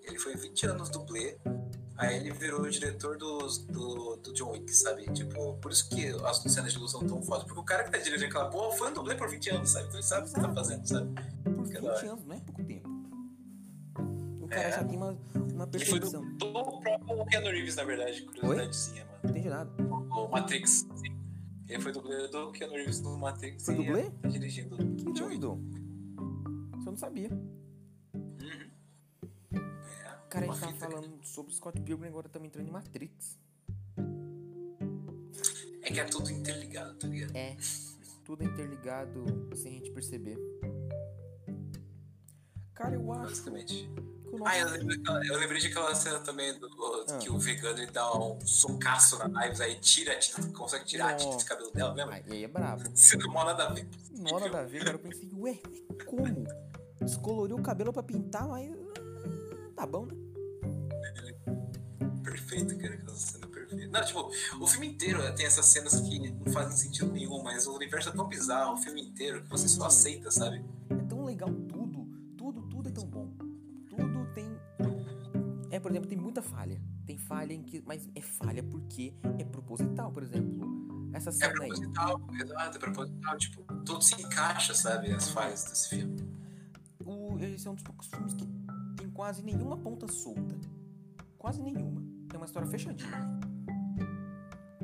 [0.04, 1.36] Ele foi 20 anos dublê,
[2.00, 5.04] aí ele virou o diretor dos, do, do John Wick, sabe?
[5.12, 7.44] Tipo, por isso que as cenas de luz são tão fodas.
[7.44, 9.86] Porque o cara que tá dirigindo aquela porra foi um dublê por 20 anos, sabe?
[9.86, 11.10] Então ele sabe o que tá fazendo, sabe?
[11.44, 12.10] Por que 20 da hora.
[12.12, 12.88] anos, não é pouco tempo.
[14.40, 14.72] O cara É.
[14.72, 15.18] já tem uma,
[15.52, 16.36] uma Ele foi do, percepção.
[16.38, 19.18] próprio Keanu Reeves, na verdade, curiosidadezinha, mano.
[19.22, 19.70] Não entendi nada.
[19.82, 20.86] O Matrix.
[20.96, 21.16] sim.
[21.68, 23.64] Ele foi dublê do Keanu Reeves no Matrix.
[23.64, 24.10] Foi dublê?
[24.10, 25.38] Tá dirigindo Que John Wick.
[25.38, 25.60] doido.
[26.78, 27.30] Isso eu não sabia.
[30.30, 33.36] Cara, a gente tava falando sobre Scott Pilgrim, agora estamos entrando em Matrix.
[35.82, 37.34] É que é tudo interligado, tá ligado?
[37.36, 37.56] É.
[38.24, 39.24] Tudo interligado
[39.56, 40.38] sem a gente perceber.
[42.74, 43.90] Cara, eu acho Basicamente.
[44.44, 46.68] Ah, eu lembrei, daquela- eu lembrei de aquela cena também do,
[47.08, 47.18] Ah.
[47.18, 51.10] que o vegano ele dá um socaço na Ives, aí tira a tinta, consegue tirar
[51.10, 51.44] a tinta Nossa.
[51.44, 52.14] do cabelo dela, lembra?
[52.14, 52.88] Ai, aí é brabo.
[52.94, 53.88] Sendo mó nada a ver.
[54.12, 55.58] Na hora da ver, cara, eu pensei, ué,
[56.06, 56.46] como?
[57.00, 58.70] Descoloriu o cabelo pra pintar, mas...
[59.80, 60.14] Tá bom, né?
[62.22, 63.86] Perfeito, cara, aquela cena perfeita.
[63.86, 64.30] Não, tipo,
[64.62, 68.12] o filme inteiro tem essas cenas que não fazem sentido nenhum, mas o universo é
[68.12, 69.86] tão bizarro, o filme inteiro, que você só Uhum.
[69.86, 70.62] aceita, sabe?
[70.90, 72.06] É tão legal tudo.
[72.36, 73.32] Tudo, tudo é tão bom.
[73.88, 74.46] Tudo tem.
[75.70, 76.78] É, por exemplo, tem muita falha.
[77.06, 77.82] Tem falha em que.
[77.86, 81.08] Mas é falha porque é proposital, por exemplo.
[81.14, 81.68] Essa É cena aí.
[81.70, 86.28] proposital, exato, é proposital, tipo, tudo se encaixa, sabe, as falhas desse filme.
[87.04, 88.46] O, esse é um dos poucos filmes que
[89.20, 90.56] quase nenhuma ponta solta.
[91.36, 92.00] Quase nenhuma.
[92.26, 93.10] Tem uma história fechadinha.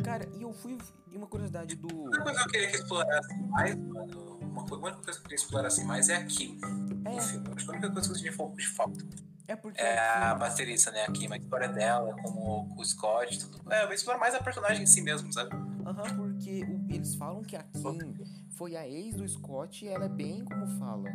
[0.05, 0.77] Cara, e eu fui.
[1.11, 1.89] E uma curiosidade do.
[1.89, 5.23] Uma coisa que eu queria que explorasse mais, mano, uma co- uma coisa que eu
[5.23, 7.49] queria explorar assim mais é a Kim no É, filme.
[7.57, 9.03] Acho que a única coisa que eu senti de falta
[9.49, 9.81] é porque.
[9.81, 11.05] é a baterista, né?
[11.09, 13.73] A Kim, a história dela, como com o Scott, tudo.
[13.73, 15.49] É, eu explorar mais a personagem em si mesmo, sabe?
[15.87, 18.13] Aham, porque o- eles falam que a Kim
[18.51, 21.09] foi a ex do Scott e ela é bem como fala.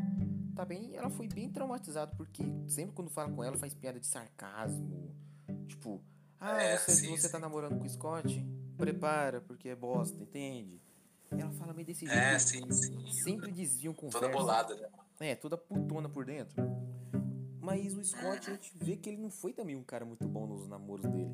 [0.61, 4.05] Tá bem, ela foi bem traumatizada, porque sempre quando fala com ela faz piada de
[4.05, 5.09] sarcasmo.
[5.67, 5.99] Tipo,
[6.39, 7.41] ah, É, você, sim, você tá sim.
[7.41, 8.45] namorando com o Scott?
[8.77, 10.79] Prepara, porque é bosta, entende?
[11.31, 12.15] Ela fala meio desse jeito.
[12.15, 13.11] É, sim, sim.
[13.11, 14.19] Sempre desviam conversa.
[14.19, 14.87] Toda bolada, né?
[15.19, 16.61] É, toda putona por dentro.
[17.59, 20.45] Mas o Scott, a gente vê que ele não foi também um cara muito bom
[20.45, 21.33] nos namoros dele.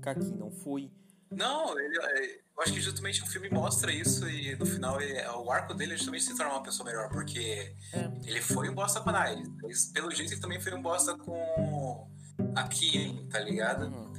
[0.00, 0.90] Kaki não foi.
[1.30, 5.20] Não, ele, é, eu acho que justamente o filme mostra isso e no final ele,
[5.28, 8.10] o arco dele é justamente se tornar uma pessoa melhor, porque É.
[8.24, 9.42] ele foi um bosta com a Nai.
[9.62, 12.08] mas Pelo jeito ele também foi um bosta com
[12.54, 13.86] a Kim, tá ligado?
[13.86, 14.12] Uhum.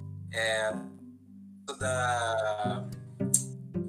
[1.80, 2.86] Da.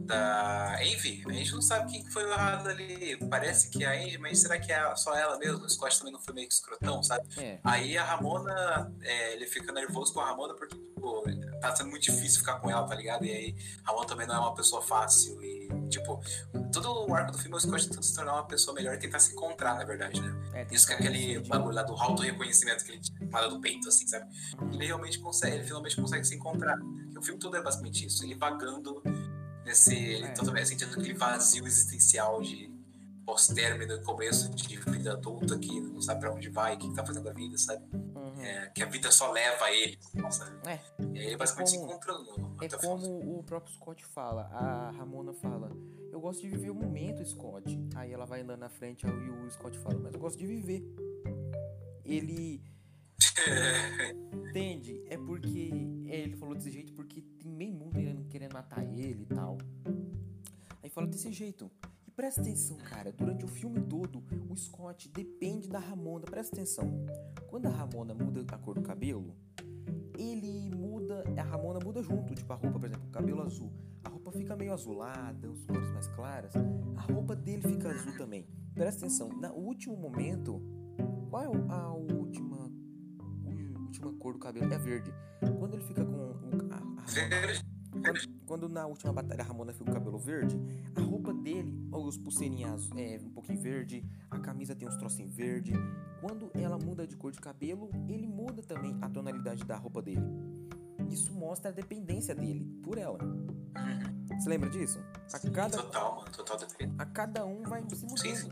[0.07, 3.17] Da Envy, a gente não sabe quem que foi o errado ali.
[3.29, 5.65] Parece que é a Envy, mas será que é só ela mesmo?
[5.65, 7.27] O Scott também não foi meio que escrotão, sabe?
[7.37, 7.59] É.
[7.65, 10.77] Aí a Ramona, é, ele fica nervoso com a Ramona porque,
[11.61, 13.25] tá sendo muito difícil ficar com ela, tá ligado?
[13.25, 16.23] E aí a Ramona também não é uma pessoa fácil e, tipo,
[16.73, 18.99] todo o arco do filme é o Scott tentando se tornar uma pessoa melhor e
[18.99, 20.47] tentar se encontrar, na verdade, né?
[20.55, 23.89] é Isso que é aquele bagulho lá do auto-reconhecimento que ele tinha lá do peito,
[23.89, 24.27] assim, sabe?
[24.73, 26.79] Ele realmente consegue, ele finalmente consegue se encontrar.
[26.79, 29.03] Porque o filme todo é basicamente isso, ele vagando
[29.67, 30.33] nesse, ele É.
[30.33, 32.75] totalmente sentindo aquele vazio existencial de
[33.25, 37.05] pós-término e começo de vida adulta que não sabe pra onde vai, o que tá
[37.05, 37.85] fazendo da vida, sabe?
[37.93, 38.41] Uhum.
[38.41, 39.99] É, que a vida só leva ele,
[40.31, 40.57] sabe?
[40.71, 40.81] É.
[41.13, 41.95] E aí ele basicamente como- se.
[42.63, 43.21] É até o final do filme.
[43.25, 45.71] como o próprio Scott fala, a Ramona fala,
[46.13, 47.65] eu gosto de viver o momento, Scott.
[47.97, 50.85] Aí ela vai andando na frente, aí o Scott fala, mas eu gosto de viver.
[52.05, 52.63] Ele
[54.33, 55.71] entende, é porque
[56.07, 57.95] é, ele falou desse jeito porque tem meio mundo
[58.29, 59.59] querendo, matar ele e tal.
[60.83, 61.71] Aí fala desse jeito.
[62.07, 67.05] E presta atenção, cara, durante o filme todo, o Scott depende da Ramona, presta atenção.
[67.49, 69.35] Quando a Ramona muda a cor do cabelo,
[70.19, 73.73] ele muda, a Ramona muda junto, tipo a roupa, por exemplo, o cabelo azul.
[74.05, 76.53] A roupa fica meio azulada, as cores mais claras.
[76.97, 78.47] A roupa dele fica azul também.
[78.73, 80.63] Presta atenção, no último momento,
[81.29, 82.46] qual é o- a última, a
[84.07, 84.73] última cor do cabelo?
[84.73, 85.13] É verde.
[85.59, 86.35] Quando ele fica com o,
[86.71, 90.19] a, a Ramona- Verde, quando, quando na última batalha a Ramona fica com o cabelo
[90.19, 90.59] verde,
[90.95, 95.73] a roupa dele, os pulseirinhas é um pouquinho verde, a camisa tem uns trocinhos verde.
[96.21, 100.23] Quando ela muda de cor de cabelo, ele muda também a tonalidade da roupa dele.
[101.09, 103.19] Isso mostra a dependência dele por ela.
[104.39, 104.99] Você lembra disso?
[105.33, 106.95] A cada, Total, mano, total depende.
[106.99, 108.19] a cada um vai se mudando.
[108.19, 108.51] Sim, sim.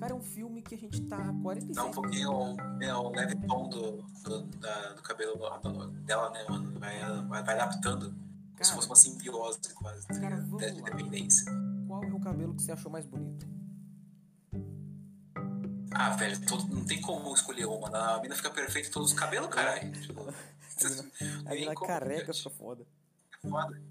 [0.00, 3.10] Cara, é um filme que a gente tá há 46 Dá um pouquinho é, o
[3.10, 5.36] leve tom do, do, da- do cabelo
[6.04, 6.78] dela, né, mano?
[6.80, 6.98] Vai,
[7.28, 8.06] vai, adaptando.
[8.10, 8.74] Como se Cara.
[8.74, 10.06] fosse uma simbiose quase.
[10.06, 10.88] tá Cara, vamos de lá.
[10.90, 11.52] dependência.
[11.86, 13.46] Qual é o cabelo que você achou mais bonito?
[15.92, 17.88] Ah, velho, todo- não tem como escolher uma.
[17.88, 19.90] A mina fica perfeita em todos os cabelos, caralho.
[20.00, 20.22] Tipo,
[21.46, 22.38] A mina como, careca gente.
[22.38, 22.86] fica foda.
[23.44, 23.82] É foda.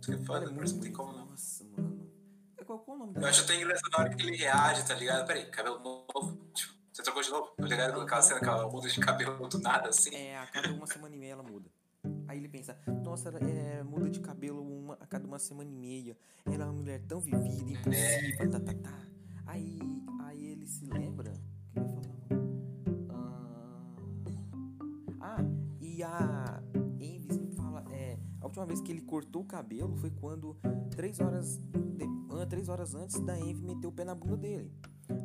[0.00, 1.26] Isso é foda, é muito não tem como não.
[1.26, 1.87] Nossa, mano.
[2.68, 3.28] É, Qual, qual o nome Eu dela?
[3.30, 5.26] acho até engraçado na hora que ele reage, tá ligado?
[5.26, 6.36] Peraí, cabelo novo.
[6.54, 7.46] Tipo, você trocou de novo?
[7.56, 8.00] Tá ligado?
[8.00, 10.14] Aquela cena que ela muda de cabelo do nada, assim.
[10.14, 11.70] É, a cada uma semana e meia ela muda.
[12.28, 15.74] Aí ele pensa, nossa, ela é, muda de cabelo uma, a cada uma semana e
[15.74, 16.16] meia.
[16.46, 18.98] Ela é uma mulher tão vivida, impulsiva, tá, tá, tá.
[19.46, 19.78] Aí,
[20.20, 21.32] aí ele se lembra.
[21.32, 22.16] O que eu ia falar?
[25.20, 25.44] Ah, ah,
[25.80, 26.62] e a
[28.40, 30.56] a última vez que ele cortou o cabelo foi quando
[30.90, 32.06] três horas, de,
[32.48, 34.72] três horas antes da Envy meter o pé na bunda dele.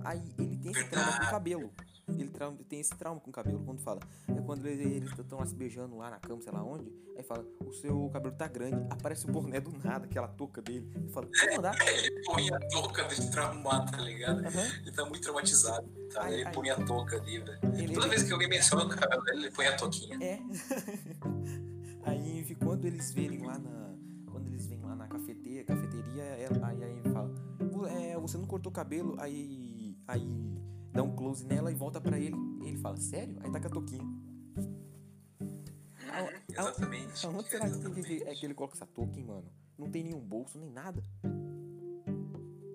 [0.05, 1.71] Aí ele tem esse trauma com o cabelo.
[2.07, 2.31] Ele
[2.69, 3.99] tem esse trauma com o cabelo quando fala.
[4.27, 6.89] É quando eles estão lá se beijando lá na cama, sei lá onde.
[7.17, 8.75] Aí fala, o seu cabelo tá grande.
[8.89, 10.89] Aparece o boné do nada, aquela touca dele.
[10.95, 11.75] Ele fala, vamos andar.
[11.87, 14.39] Ele põe a touca de traumar, tá ligado?
[14.45, 14.65] Aham.
[14.81, 16.23] Ele tá muito traumatizado, tá?
[16.23, 16.51] Ai, ele ai.
[16.53, 17.59] põe a touca ali, velho.
[17.73, 20.17] Ele- Toda vez que alguém menciona o cabelo dele, ele põe a touquinha.
[20.21, 20.39] É.
[23.03, 23.93] aí eles verem lá na.
[24.31, 27.33] Quando eles vêm lá na cafeteria, cafeteria ela- aí a Envy fala,
[27.71, 29.97] "Vo- é, você não cortou o cabelo, aí.
[30.07, 30.27] Aí
[30.91, 32.35] dá um close nela e volta pra ele.
[32.63, 33.37] Ele fala, sério?
[33.41, 34.03] Aí tá com a touquinha.
[36.11, 37.25] Ah, Exatamente.
[37.25, 38.85] Aonde será que, tem que, é que ele coloca essa
[39.19, 39.45] hein, mano?
[39.77, 41.01] Não tem nenhum bolso, nem nada.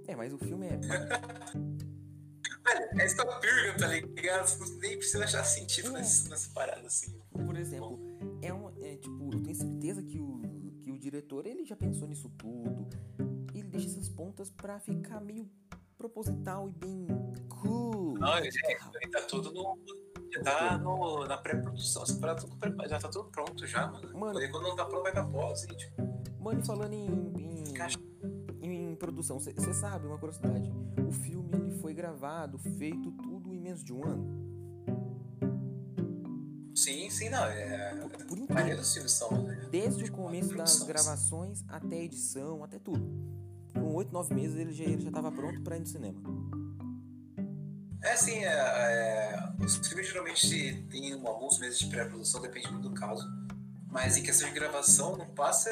[0.06, 0.78] É, mas o filme é.
[2.68, 3.06] Velho, é
[3.40, 4.78] Pilgrim, tá ligado?
[4.80, 5.92] Nem precisa achar sentido É.
[5.92, 7.18] nessa, nessa parada, assim.
[7.30, 7.97] Por exemplo,
[11.28, 12.88] diretor ele já pensou nisso tudo.
[13.54, 15.48] Ele deixa essas pontas pra ficar meio
[15.96, 17.06] proposital e bem
[17.48, 18.14] cool.
[18.18, 18.48] Não, ele,
[19.02, 19.78] ele tá tudo no.
[20.32, 24.18] Já tá no, na pré-produção, pré- já tá tudo pronto já, mano.
[24.18, 24.38] Mano.
[24.38, 26.02] Aí quando não tá pronto, vai pra pós e tipo.
[26.40, 27.06] Mano, e falando em.
[28.62, 30.70] em, em produção, você sabe uma curiosidade?
[31.06, 34.47] O filme ele foi gravado, feito tudo em menos de um ano.
[36.78, 37.44] Sim, sim, não.
[37.44, 37.94] É.
[37.96, 38.76] Por A maioria inteiro.
[38.80, 39.68] dos filmes são, né?
[39.70, 43.04] Desde o começo das gravações até a edição, até tudo.
[43.72, 46.20] Com oito, nove meses ele já, ele já tava pronto pra ir no cinema.
[48.00, 52.94] É assim, é, é, os filmes geralmente têm alguns meses de pré-produção, depende muito do
[52.94, 53.26] caso.
[53.90, 55.70] Mas em questão de gravação, não passa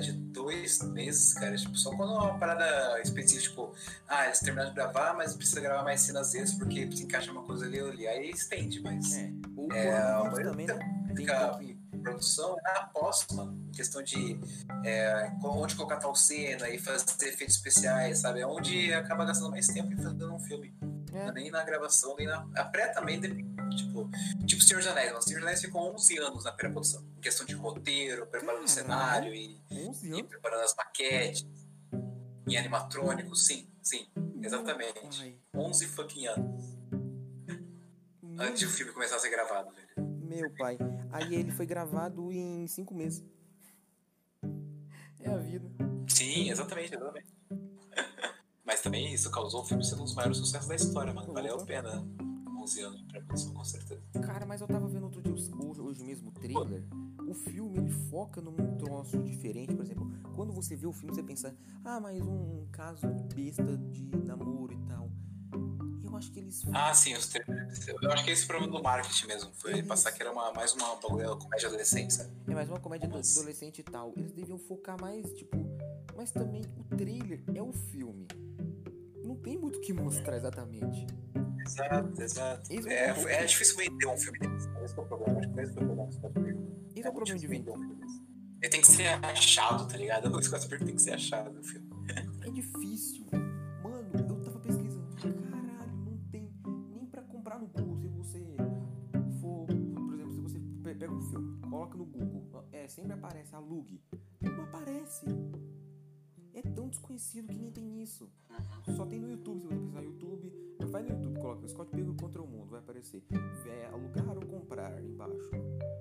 [0.00, 1.54] de dois meses, cara.
[1.56, 3.74] Tipo, só quando é uma parada específica, tipo,
[4.08, 7.42] ah, eles terminaram de gravar, mas precisa gravar mais cenas extras porque se encaixa uma
[7.42, 8.06] coisa ali ou ali.
[8.06, 9.14] Aí estende, mas.
[9.14, 9.30] É.
[9.56, 10.78] O É, também, né?
[11.14, 11.58] Fica-
[12.02, 13.52] produção é na pós, mano.
[13.68, 14.40] Em questão de
[14.84, 18.40] é, onde colocar tal cena e fazer efeitos especiais, sabe?
[18.40, 20.74] É onde acaba gastando mais tempo em fazendo um filme.
[21.12, 22.46] É Nem na gravação, nem na.
[22.56, 23.49] A pré também depende.
[23.76, 24.10] Tipo,
[24.46, 25.10] tipo Senhor dos Anéis.
[25.10, 25.22] mano.
[25.22, 27.04] Senhor dos Anéis ficou 11 anos na pré-produção.
[27.18, 31.46] Em questão de roteiro, preparando o cenário e, 11 e preparando as maquetes.
[32.48, 34.08] Em animatrônicos, sim, sim.
[34.42, 35.00] Exatamente.
[35.20, 36.80] Ai, 11 fucking anos
[38.40, 40.08] meu, antes de o filme começar a ser gravado, velho.
[40.22, 40.78] meu pai.
[41.12, 43.24] Aí ele foi gravado em 5 meses.
[45.20, 45.68] É a vida.
[46.08, 47.26] Sim, exatamente, exatamente.
[48.64, 51.32] Mas também isso causou o filme ser um dos maiores sucessos da história, mano.
[51.32, 52.06] Valeu a pena
[52.62, 54.00] 11 anos de pré-produção, com certeza.
[54.22, 56.84] Cara, mas eu tava vendo outro dia, hoje, hoje mesmo, o trailer.
[57.26, 59.74] O filme, ele foca num troço diferente.
[59.74, 61.54] Por exemplo, quando você vê o filme, você pensa,
[61.84, 65.10] ah, mais um caso besta de namoro e tal.
[66.02, 66.64] Eu acho que eles.
[66.72, 67.86] Ah, sim, os trailers.
[67.88, 69.50] Eu acho que esse é problema do marketing mesmo.
[69.54, 69.86] Foi Isso.
[69.88, 72.30] passar que era uma, mais uma bagulho- comédia adolescente, sabe?
[72.48, 73.38] É mais uma comédia Nossa.
[73.38, 74.12] adolescente e tal.
[74.16, 75.56] Eles deviam focar mais, tipo.
[76.16, 78.26] Mas também o trailer é o filme.
[79.30, 81.06] Não tem muito o que mostrar exatamente.
[81.64, 82.72] Exato, exato.
[82.88, 84.68] É, é o é difícil vender um filme desse.
[84.82, 85.38] Esse é o problema.
[85.38, 86.30] Acho que esse foi o problema do.
[86.96, 87.70] Esse é o muito problema de vender.
[87.70, 88.20] um filme desse.
[88.60, 90.26] Ele tem que ser achado, tá ligado?
[90.26, 91.88] O Pilgrim tem que ser achado no filme.
[92.42, 93.24] É difícil.
[93.84, 95.14] Mano, eu tava pesquisando.
[95.16, 96.50] Caralho, não tem
[96.92, 98.00] nem pra comprar no Google.
[98.00, 98.56] Se você
[99.40, 103.54] for, por exemplo, se você pe- pega um filme, coloca no Google, é, sempre aparece
[103.54, 104.02] alugue.
[104.40, 105.24] Não aparece.
[106.62, 108.30] É tão desconhecido que nem tem isso.
[108.94, 110.52] Só tem no YouTube, se você precisar no YouTube,
[110.90, 113.22] vai no YouTube, coloca Scott Pilgrim contra o mundo, vai aparecer.
[113.66, 115.50] É, alugar ou comprar embaixo.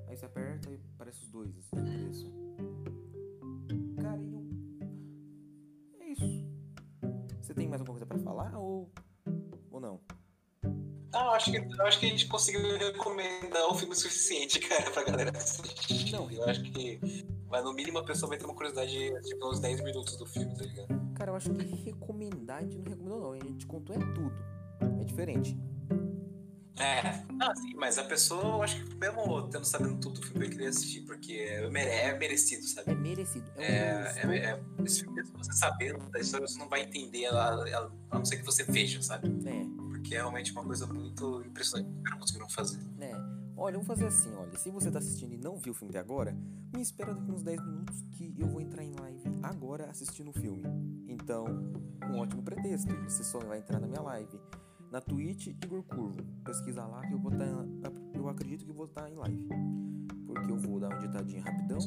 [0.07, 2.33] Aí você aperta e aparece os dois, assim, o preço.
[4.01, 4.43] Cara, eu.
[6.01, 6.45] É isso.
[7.41, 8.91] Você tem mais alguma coisa pra falar ou.
[9.71, 10.01] ou não?
[11.11, 14.91] Não, eu acho que, acho que a gente conseguiu recomendar o filme o suficiente, cara,
[14.91, 16.11] pra galera assistir.
[16.11, 16.29] Não.
[16.29, 16.99] eu acho que
[17.49, 20.25] mas no mínimo a pessoa vai ter uma curiosidade de assistir pelos 10 minutos do
[20.25, 20.87] filme, tá ligado?
[21.15, 23.31] Cara, eu acho que recomendar a gente não recomendou, não.
[23.33, 24.33] A gente contou é tudo.
[25.01, 25.57] É diferente.
[26.77, 30.39] É, não, sim, mas a pessoa, eu acho que mesmo tendo sabendo tudo, o filme
[30.39, 32.95] vai querer assistir, porque é, mere- é merecido, É sabe?
[32.95, 33.51] merecido.
[33.57, 36.83] É, É, um é, é, esse filme, se você sabendo da história, você não vai
[36.83, 39.27] entender ela, ela, a não ser que você veja, sabe?
[39.45, 42.79] é, Porque é realmente uma coisa muito impressionante que os caras conseguiram fazer.
[42.95, 43.11] né?
[43.61, 44.57] Olha, vamos fazer assim, olha.
[44.57, 46.33] Se você tá assistindo e não viu o filme até agora,
[46.73, 50.33] me espera daqui uns 10 minutos que eu vou entrar em live agora assistindo o
[50.33, 50.63] filme.
[51.09, 51.45] Então,
[52.09, 52.95] um ótimo pretexto.
[53.03, 54.39] Você só vai entrar na minha live.
[54.89, 56.23] Na Twitch, Igor Curvo.
[56.45, 57.45] Pesquisa lá que eu vou estar.
[58.13, 59.49] eu acredito que vou estar em live.
[60.25, 61.79] Porque eu vou dar uma ditadinha rapidão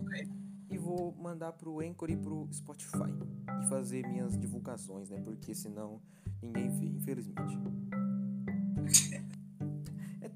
[0.71, 3.17] e vou mandar pro Anchor e pro Spotify.
[3.63, 5.23] E fazer minhas divulgações, né?
[5.25, 6.03] Porque senão
[6.43, 7.59] ninguém vê, infelizmente.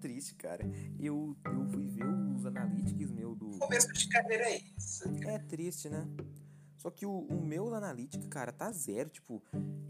[0.06, 0.64] É triste, cara.
[1.00, 3.58] Eu, eu fui ver os analytics meu do.
[3.58, 5.04] Começo de carreira é isso.
[5.26, 6.08] É triste, né?
[6.76, 9.10] Só que o, o meu analytics, cara, tá zero.
[9.10, 9.42] Tipo,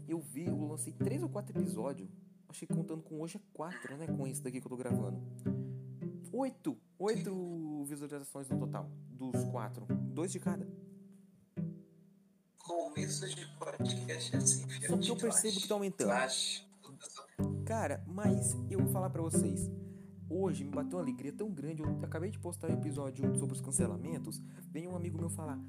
[0.07, 2.09] eu vi, eu lancei três ou quatro episódios.
[2.49, 4.07] Achei que contando com hoje é quatro, né?
[4.07, 5.21] Com esse daqui que eu tô gravando.
[6.33, 6.75] Oito!
[6.97, 8.89] Oito visualizações no total.
[9.11, 9.85] Dos quatro.
[9.85, 10.67] Dois de cada.
[12.57, 14.65] Começo de podcast é assim.
[14.87, 16.11] Só que eu percebo que tá aumentando.
[17.65, 19.69] Cara, mas eu vou falar pra vocês.
[20.29, 21.81] Hoje me bateu uma alegria tão grande.
[21.81, 24.41] Eu acabei de postar um episódio sobre os cancelamentos.
[24.71, 25.59] Vem um amigo meu falar.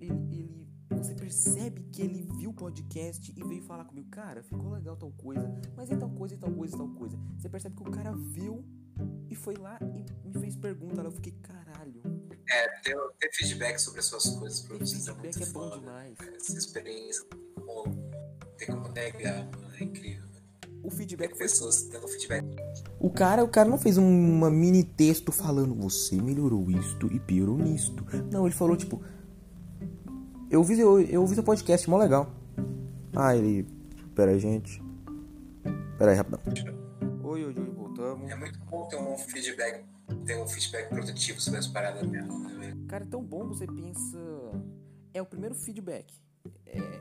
[0.00, 4.08] Ele, ele- você percebe que ele viu o podcast e veio falar comigo.
[4.10, 5.52] Cara, ficou legal tal coisa.
[5.76, 7.18] Mas é tal coisa e tal coisa e tal coisa.
[7.38, 8.64] Você percebe que o cara viu
[9.28, 11.02] e foi lá e me fez pergunta.
[11.02, 12.00] Eu fiquei, caralho.
[12.48, 15.68] É, ter, ter feedback sobre as suas coisas pra vocês é muito feedback é bom
[15.68, 15.78] foda.
[15.80, 16.16] demais.
[16.36, 17.24] Essa experiência,
[18.56, 19.48] tem como negar,
[19.80, 20.26] é incrível.
[20.84, 22.45] O feedback foi pessoas tendo feedback.
[22.98, 24.04] O cara, o cara não fez um-
[24.36, 28.04] uma mini texto falando você melhorou isto e piorou nisto.
[28.32, 29.02] Não, ele falou tipo
[30.50, 32.30] eu vi eu, eu ouvi seu podcast, mó legal.
[33.14, 33.66] Ah, ele
[34.14, 34.82] Pera aí, gente.
[35.98, 36.40] Pera aí, rapidão.
[37.22, 38.30] Oi, oi, oi, voltamos.
[38.30, 39.84] É muito bom ter um feedback,
[40.24, 42.74] ter um feedback produtivo sobre as paradas mesmo, né?
[42.88, 44.18] Cara, é tão bom você pensa.
[45.12, 46.14] É o primeiro feedback.
[46.64, 47.00] É.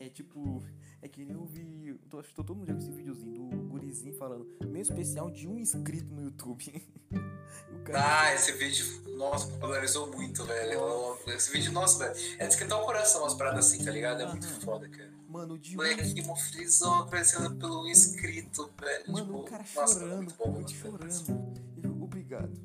[0.00, 0.62] É tipo.
[1.04, 1.98] É que nem eu vi.
[2.10, 4.48] eu acho que todo mundo já viu esse videozinho do gurizinho falando.
[4.64, 6.64] Meu especial de um inscrito no YouTube.
[7.12, 8.22] o cara.
[8.22, 8.86] Ah, esse vídeo,
[9.18, 10.80] nossa, popularizou muito, velho.
[11.26, 14.22] Esse vídeo, nossa, velho, é de esquentar o coração umas paradas assim, tá ligado?
[14.22, 15.12] É muito foda, cara.
[15.28, 15.82] Mano, de um.
[15.82, 19.12] Moleque, mó felizão, agradecendo pelo inscrito, velho.
[19.12, 20.68] Mano, tipo, o cara nossa, chorando, muito bom, mano.
[20.70, 21.54] chorando.
[21.82, 22.58] Eu, obrigado.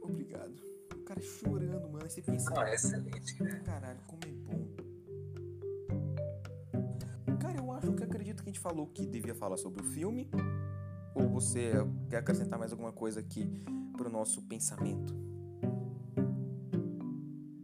[0.00, 0.54] Obrigado.
[0.94, 2.04] O cara cara chorando, mano.
[2.04, 3.60] Aí você pensa, Não, é excelente, né?
[3.64, 4.79] caralho, como é bom.
[8.30, 10.30] Acredito que a gente falou que devia falar sobre o filme.
[11.14, 11.72] Ou você
[12.08, 13.50] quer acrescentar mais alguma coisa aqui
[13.96, 15.14] pro nosso pensamento?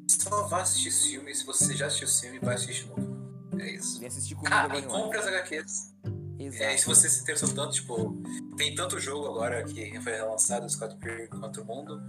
[0.09, 1.35] Só vá assistir esse filme.
[1.35, 3.61] Se você já assistiu esse filme, vai assistir de novo.
[3.61, 3.99] É isso.
[3.99, 5.95] Vem assistir comigo Ah, agora e compre as HQs.
[6.39, 6.63] Exato.
[6.65, 8.23] É, se você se interessou tanto, tipo,
[8.57, 12.03] tem tanto jogo agora que foi relançado, Scott Pilgrim contra o Mundo.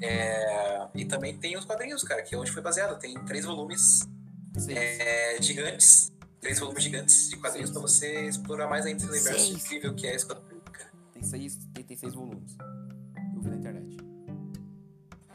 [0.00, 2.98] É, e também tem os quadrinhos, cara, que é onde foi baseado.
[2.98, 4.08] Tem três volumes
[4.68, 6.12] é, gigantes.
[6.46, 9.64] Três volumes gigantes de quadrinhos pra você explorar mais ainda esse universo Seis.
[9.64, 10.92] incrível que é Scott Pilgrim, cara.
[11.12, 12.56] Tem seis, tem, tem seis volumes.
[13.34, 13.96] Eu vi na internet.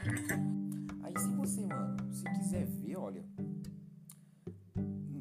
[1.04, 3.22] Aí se você, mano, se quiser ver, olha.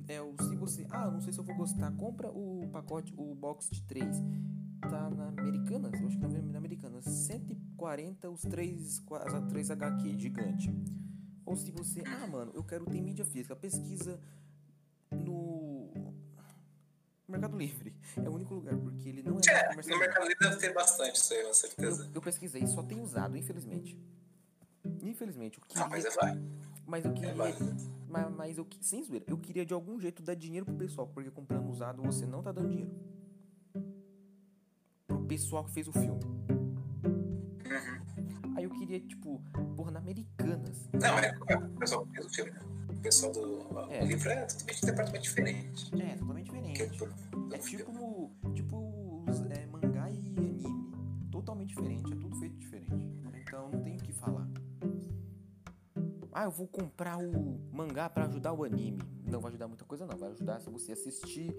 [0.08, 0.88] É o se você.
[0.90, 1.92] Ah, não sei se eu vou gostar.
[1.98, 4.16] Compra o pacote, o box de 3.
[4.80, 5.92] Tá na Americanas?
[6.00, 7.04] Eu acho que na Americanas.
[7.04, 10.74] 140 os três, as três HQ, gigante.
[11.46, 12.02] Ou se você.
[12.06, 13.58] Ah, mano, eu quero ter mídia física.
[13.58, 14.18] Pesquisa.
[17.32, 17.96] Mercado Livre.
[18.18, 19.98] É o único lugar, porque ele não é, É, no.
[20.00, 22.04] Mercado Livre deve ter bastante isso aí, com certeza.
[22.06, 23.98] Eu, eu pesquisei, só tem usado, infelizmente.
[25.02, 25.84] Infelizmente, eu queria.
[25.84, 26.42] Ah, mas é vai.
[26.86, 27.34] Mas eu É queria.
[27.34, 27.76] válido.
[28.10, 31.32] mas, mas eu sem zoeira, eu queria de algum jeito dar dinheiro pro pessoal, porque
[31.32, 32.92] comprando usado você não tá dando dinheiro.
[35.08, 36.20] Pro pessoal que fez o filme.
[37.66, 38.54] Uhum.
[38.58, 39.42] Aí eu queria, tipo,
[39.76, 40.90] porra, na Americanas.
[40.94, 42.60] Não, é, é o pessoal que fez o filme, né?
[43.02, 44.06] O pessoal do É.
[44.06, 45.92] livro é totalmente um departamento diferente.
[46.00, 46.84] É, totalmente é diferente.
[47.52, 47.84] É filme.
[47.84, 50.64] tipo, tipo é, mangá e anime.
[51.32, 53.12] Totalmente diferente, é tudo feito diferente.
[53.42, 54.48] Então não tem o que falar.
[56.32, 59.02] Ah, eu vou comprar o mangá pra ajudar o anime.
[59.26, 60.16] Não vai ajudar muita coisa, não.
[60.16, 61.52] Vai ajudar se você assistir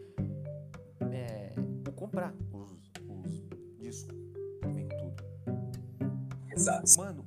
[1.11, 1.55] é,
[1.89, 2.71] ou comprar os,
[3.09, 4.17] os discos.
[4.61, 5.25] que Vem com tudo.
[6.53, 6.85] Exato.
[6.97, 7.27] Mano,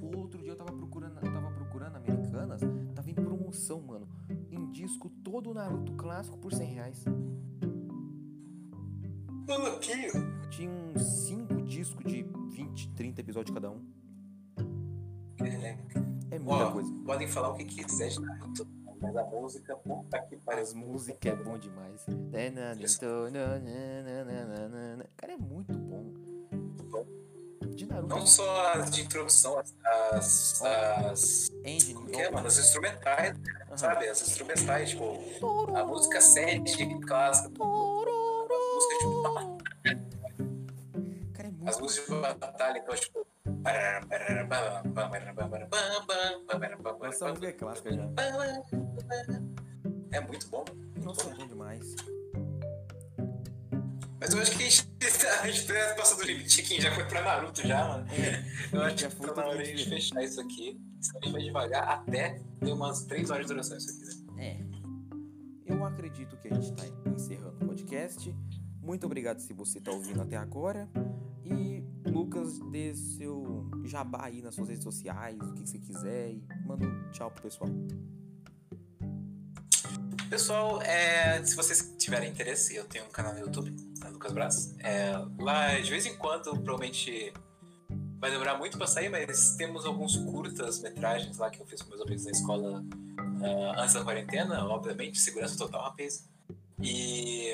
[0.00, 0.27] o
[4.88, 7.04] Disco todo o Naruto clássico por 100 reais.
[9.46, 10.10] Maluquinho.
[10.48, 12.22] Tinha uns 5 discos de
[12.52, 13.84] 20, 30 episódios cada um.
[16.30, 16.90] É muita Ó, coisa.
[17.04, 18.66] podem falar o que quiser de Naruto,
[18.98, 20.62] mas a música, puta que pariu.
[20.62, 22.06] As músicas é bom demais.
[25.18, 26.14] Cara, é muito bom.
[27.74, 28.08] De Naruto.
[28.08, 29.74] Não só as de introdução, as.
[30.12, 31.92] as, as Engine.
[31.94, 32.46] como que é, mano?
[32.46, 33.57] As instrumentais, Aham.
[33.78, 34.08] Sabe?
[34.08, 35.18] As instrumentais, tipo,
[35.74, 37.48] a música 7 clássica.
[37.48, 39.58] Música, tipo,
[41.32, 43.26] Cara, é muito as músicas de batalha, então, tipo.
[47.06, 48.08] Essa música é clássica já.
[50.10, 50.64] É muito bom.
[50.68, 51.30] Muito Nossa, bom.
[51.30, 51.94] é bom demais.
[54.20, 54.88] Mas eu acho que a gente,
[55.42, 58.06] a gente passando do limite aqui, já foi pra Naruto já, mano.
[58.72, 60.80] Eu acho Já que foi tá na hora de fechar isso aqui.
[61.00, 64.44] Senão a gente vai devagar até ter umas 3 horas de duração isso aqui, né?
[64.44, 65.72] É.
[65.72, 68.34] Eu acredito que a gente tá encerrando o podcast.
[68.80, 70.88] Muito obrigado se você tá ouvindo até agora.
[71.44, 76.30] E Lucas, dê seu jabá aí nas suas redes sociais, o que, que você quiser.
[76.30, 77.70] E manda um tchau pro pessoal.
[80.30, 84.74] Pessoal, é, se vocês tiverem interesse, eu tenho um canal no YouTube, né, Lucas Braz.
[84.78, 87.32] É, lá, de vez em quando, provavelmente
[88.18, 92.02] vai demorar muito pra sair, mas temos alguns curtas-metragens lá que eu fiz com meus
[92.02, 92.84] amigos na escola
[93.42, 96.28] ah, antes da quarentena, obviamente, segurança total, rapaz.
[96.80, 97.52] E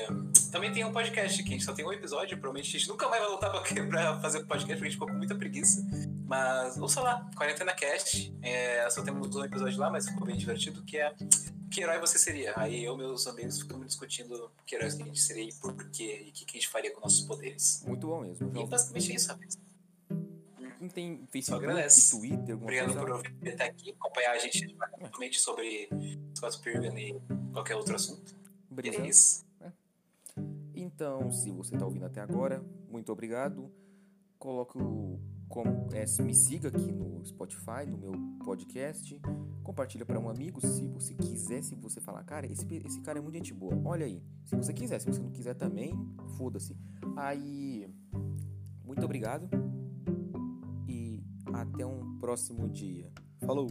[0.52, 3.08] também tem um podcast que a gente só tem um episódio, provavelmente a gente nunca
[3.08, 5.82] mais vai voltar pra, pra fazer o podcast, porque a gente ficou com muita preguiça.
[6.26, 8.34] Mas ouça lá, Quarentena Cast.
[8.42, 11.14] É, só temos um episódio lá, mas ficou bem divertido, que é
[11.70, 12.52] que herói você seria?
[12.56, 15.74] Aí eu e meus amigos ficamos discutindo que heróis que a gente seria e por
[15.90, 17.82] quê, e o que, que a gente faria com nossos poderes.
[17.84, 18.48] Muito bom mesmo.
[18.56, 19.48] E basicamente é isso, sabe?
[20.80, 22.10] Não tem Facebook, agradece.
[22.10, 23.00] Twitter, alguma Obrigado coisa?
[23.00, 25.88] por ouvir até aqui, acompanhar a gente novamente sobre
[26.36, 27.20] Scott Pilgrim e
[27.52, 28.36] qualquer outro assunto.
[28.70, 29.02] E Beleza?
[29.02, 29.44] é isso.
[30.74, 33.70] Então, se você tá ouvindo até agora, muito obrigado.
[34.38, 35.18] Coloque o.
[35.48, 38.12] Como, é, me siga aqui no Spotify, no meu
[38.44, 39.20] podcast.
[39.62, 41.62] Compartilha para um amigo se você quiser.
[41.62, 43.80] Se você falar, cara, esse, esse cara é muito gente boa.
[43.84, 44.20] Olha aí.
[44.44, 45.94] Se você quiser, se você não quiser também,
[46.36, 46.76] foda-se.
[47.16, 47.88] Aí,
[48.84, 49.48] muito obrigado.
[51.54, 53.12] Até um próximo dia.
[53.46, 53.68] Falou!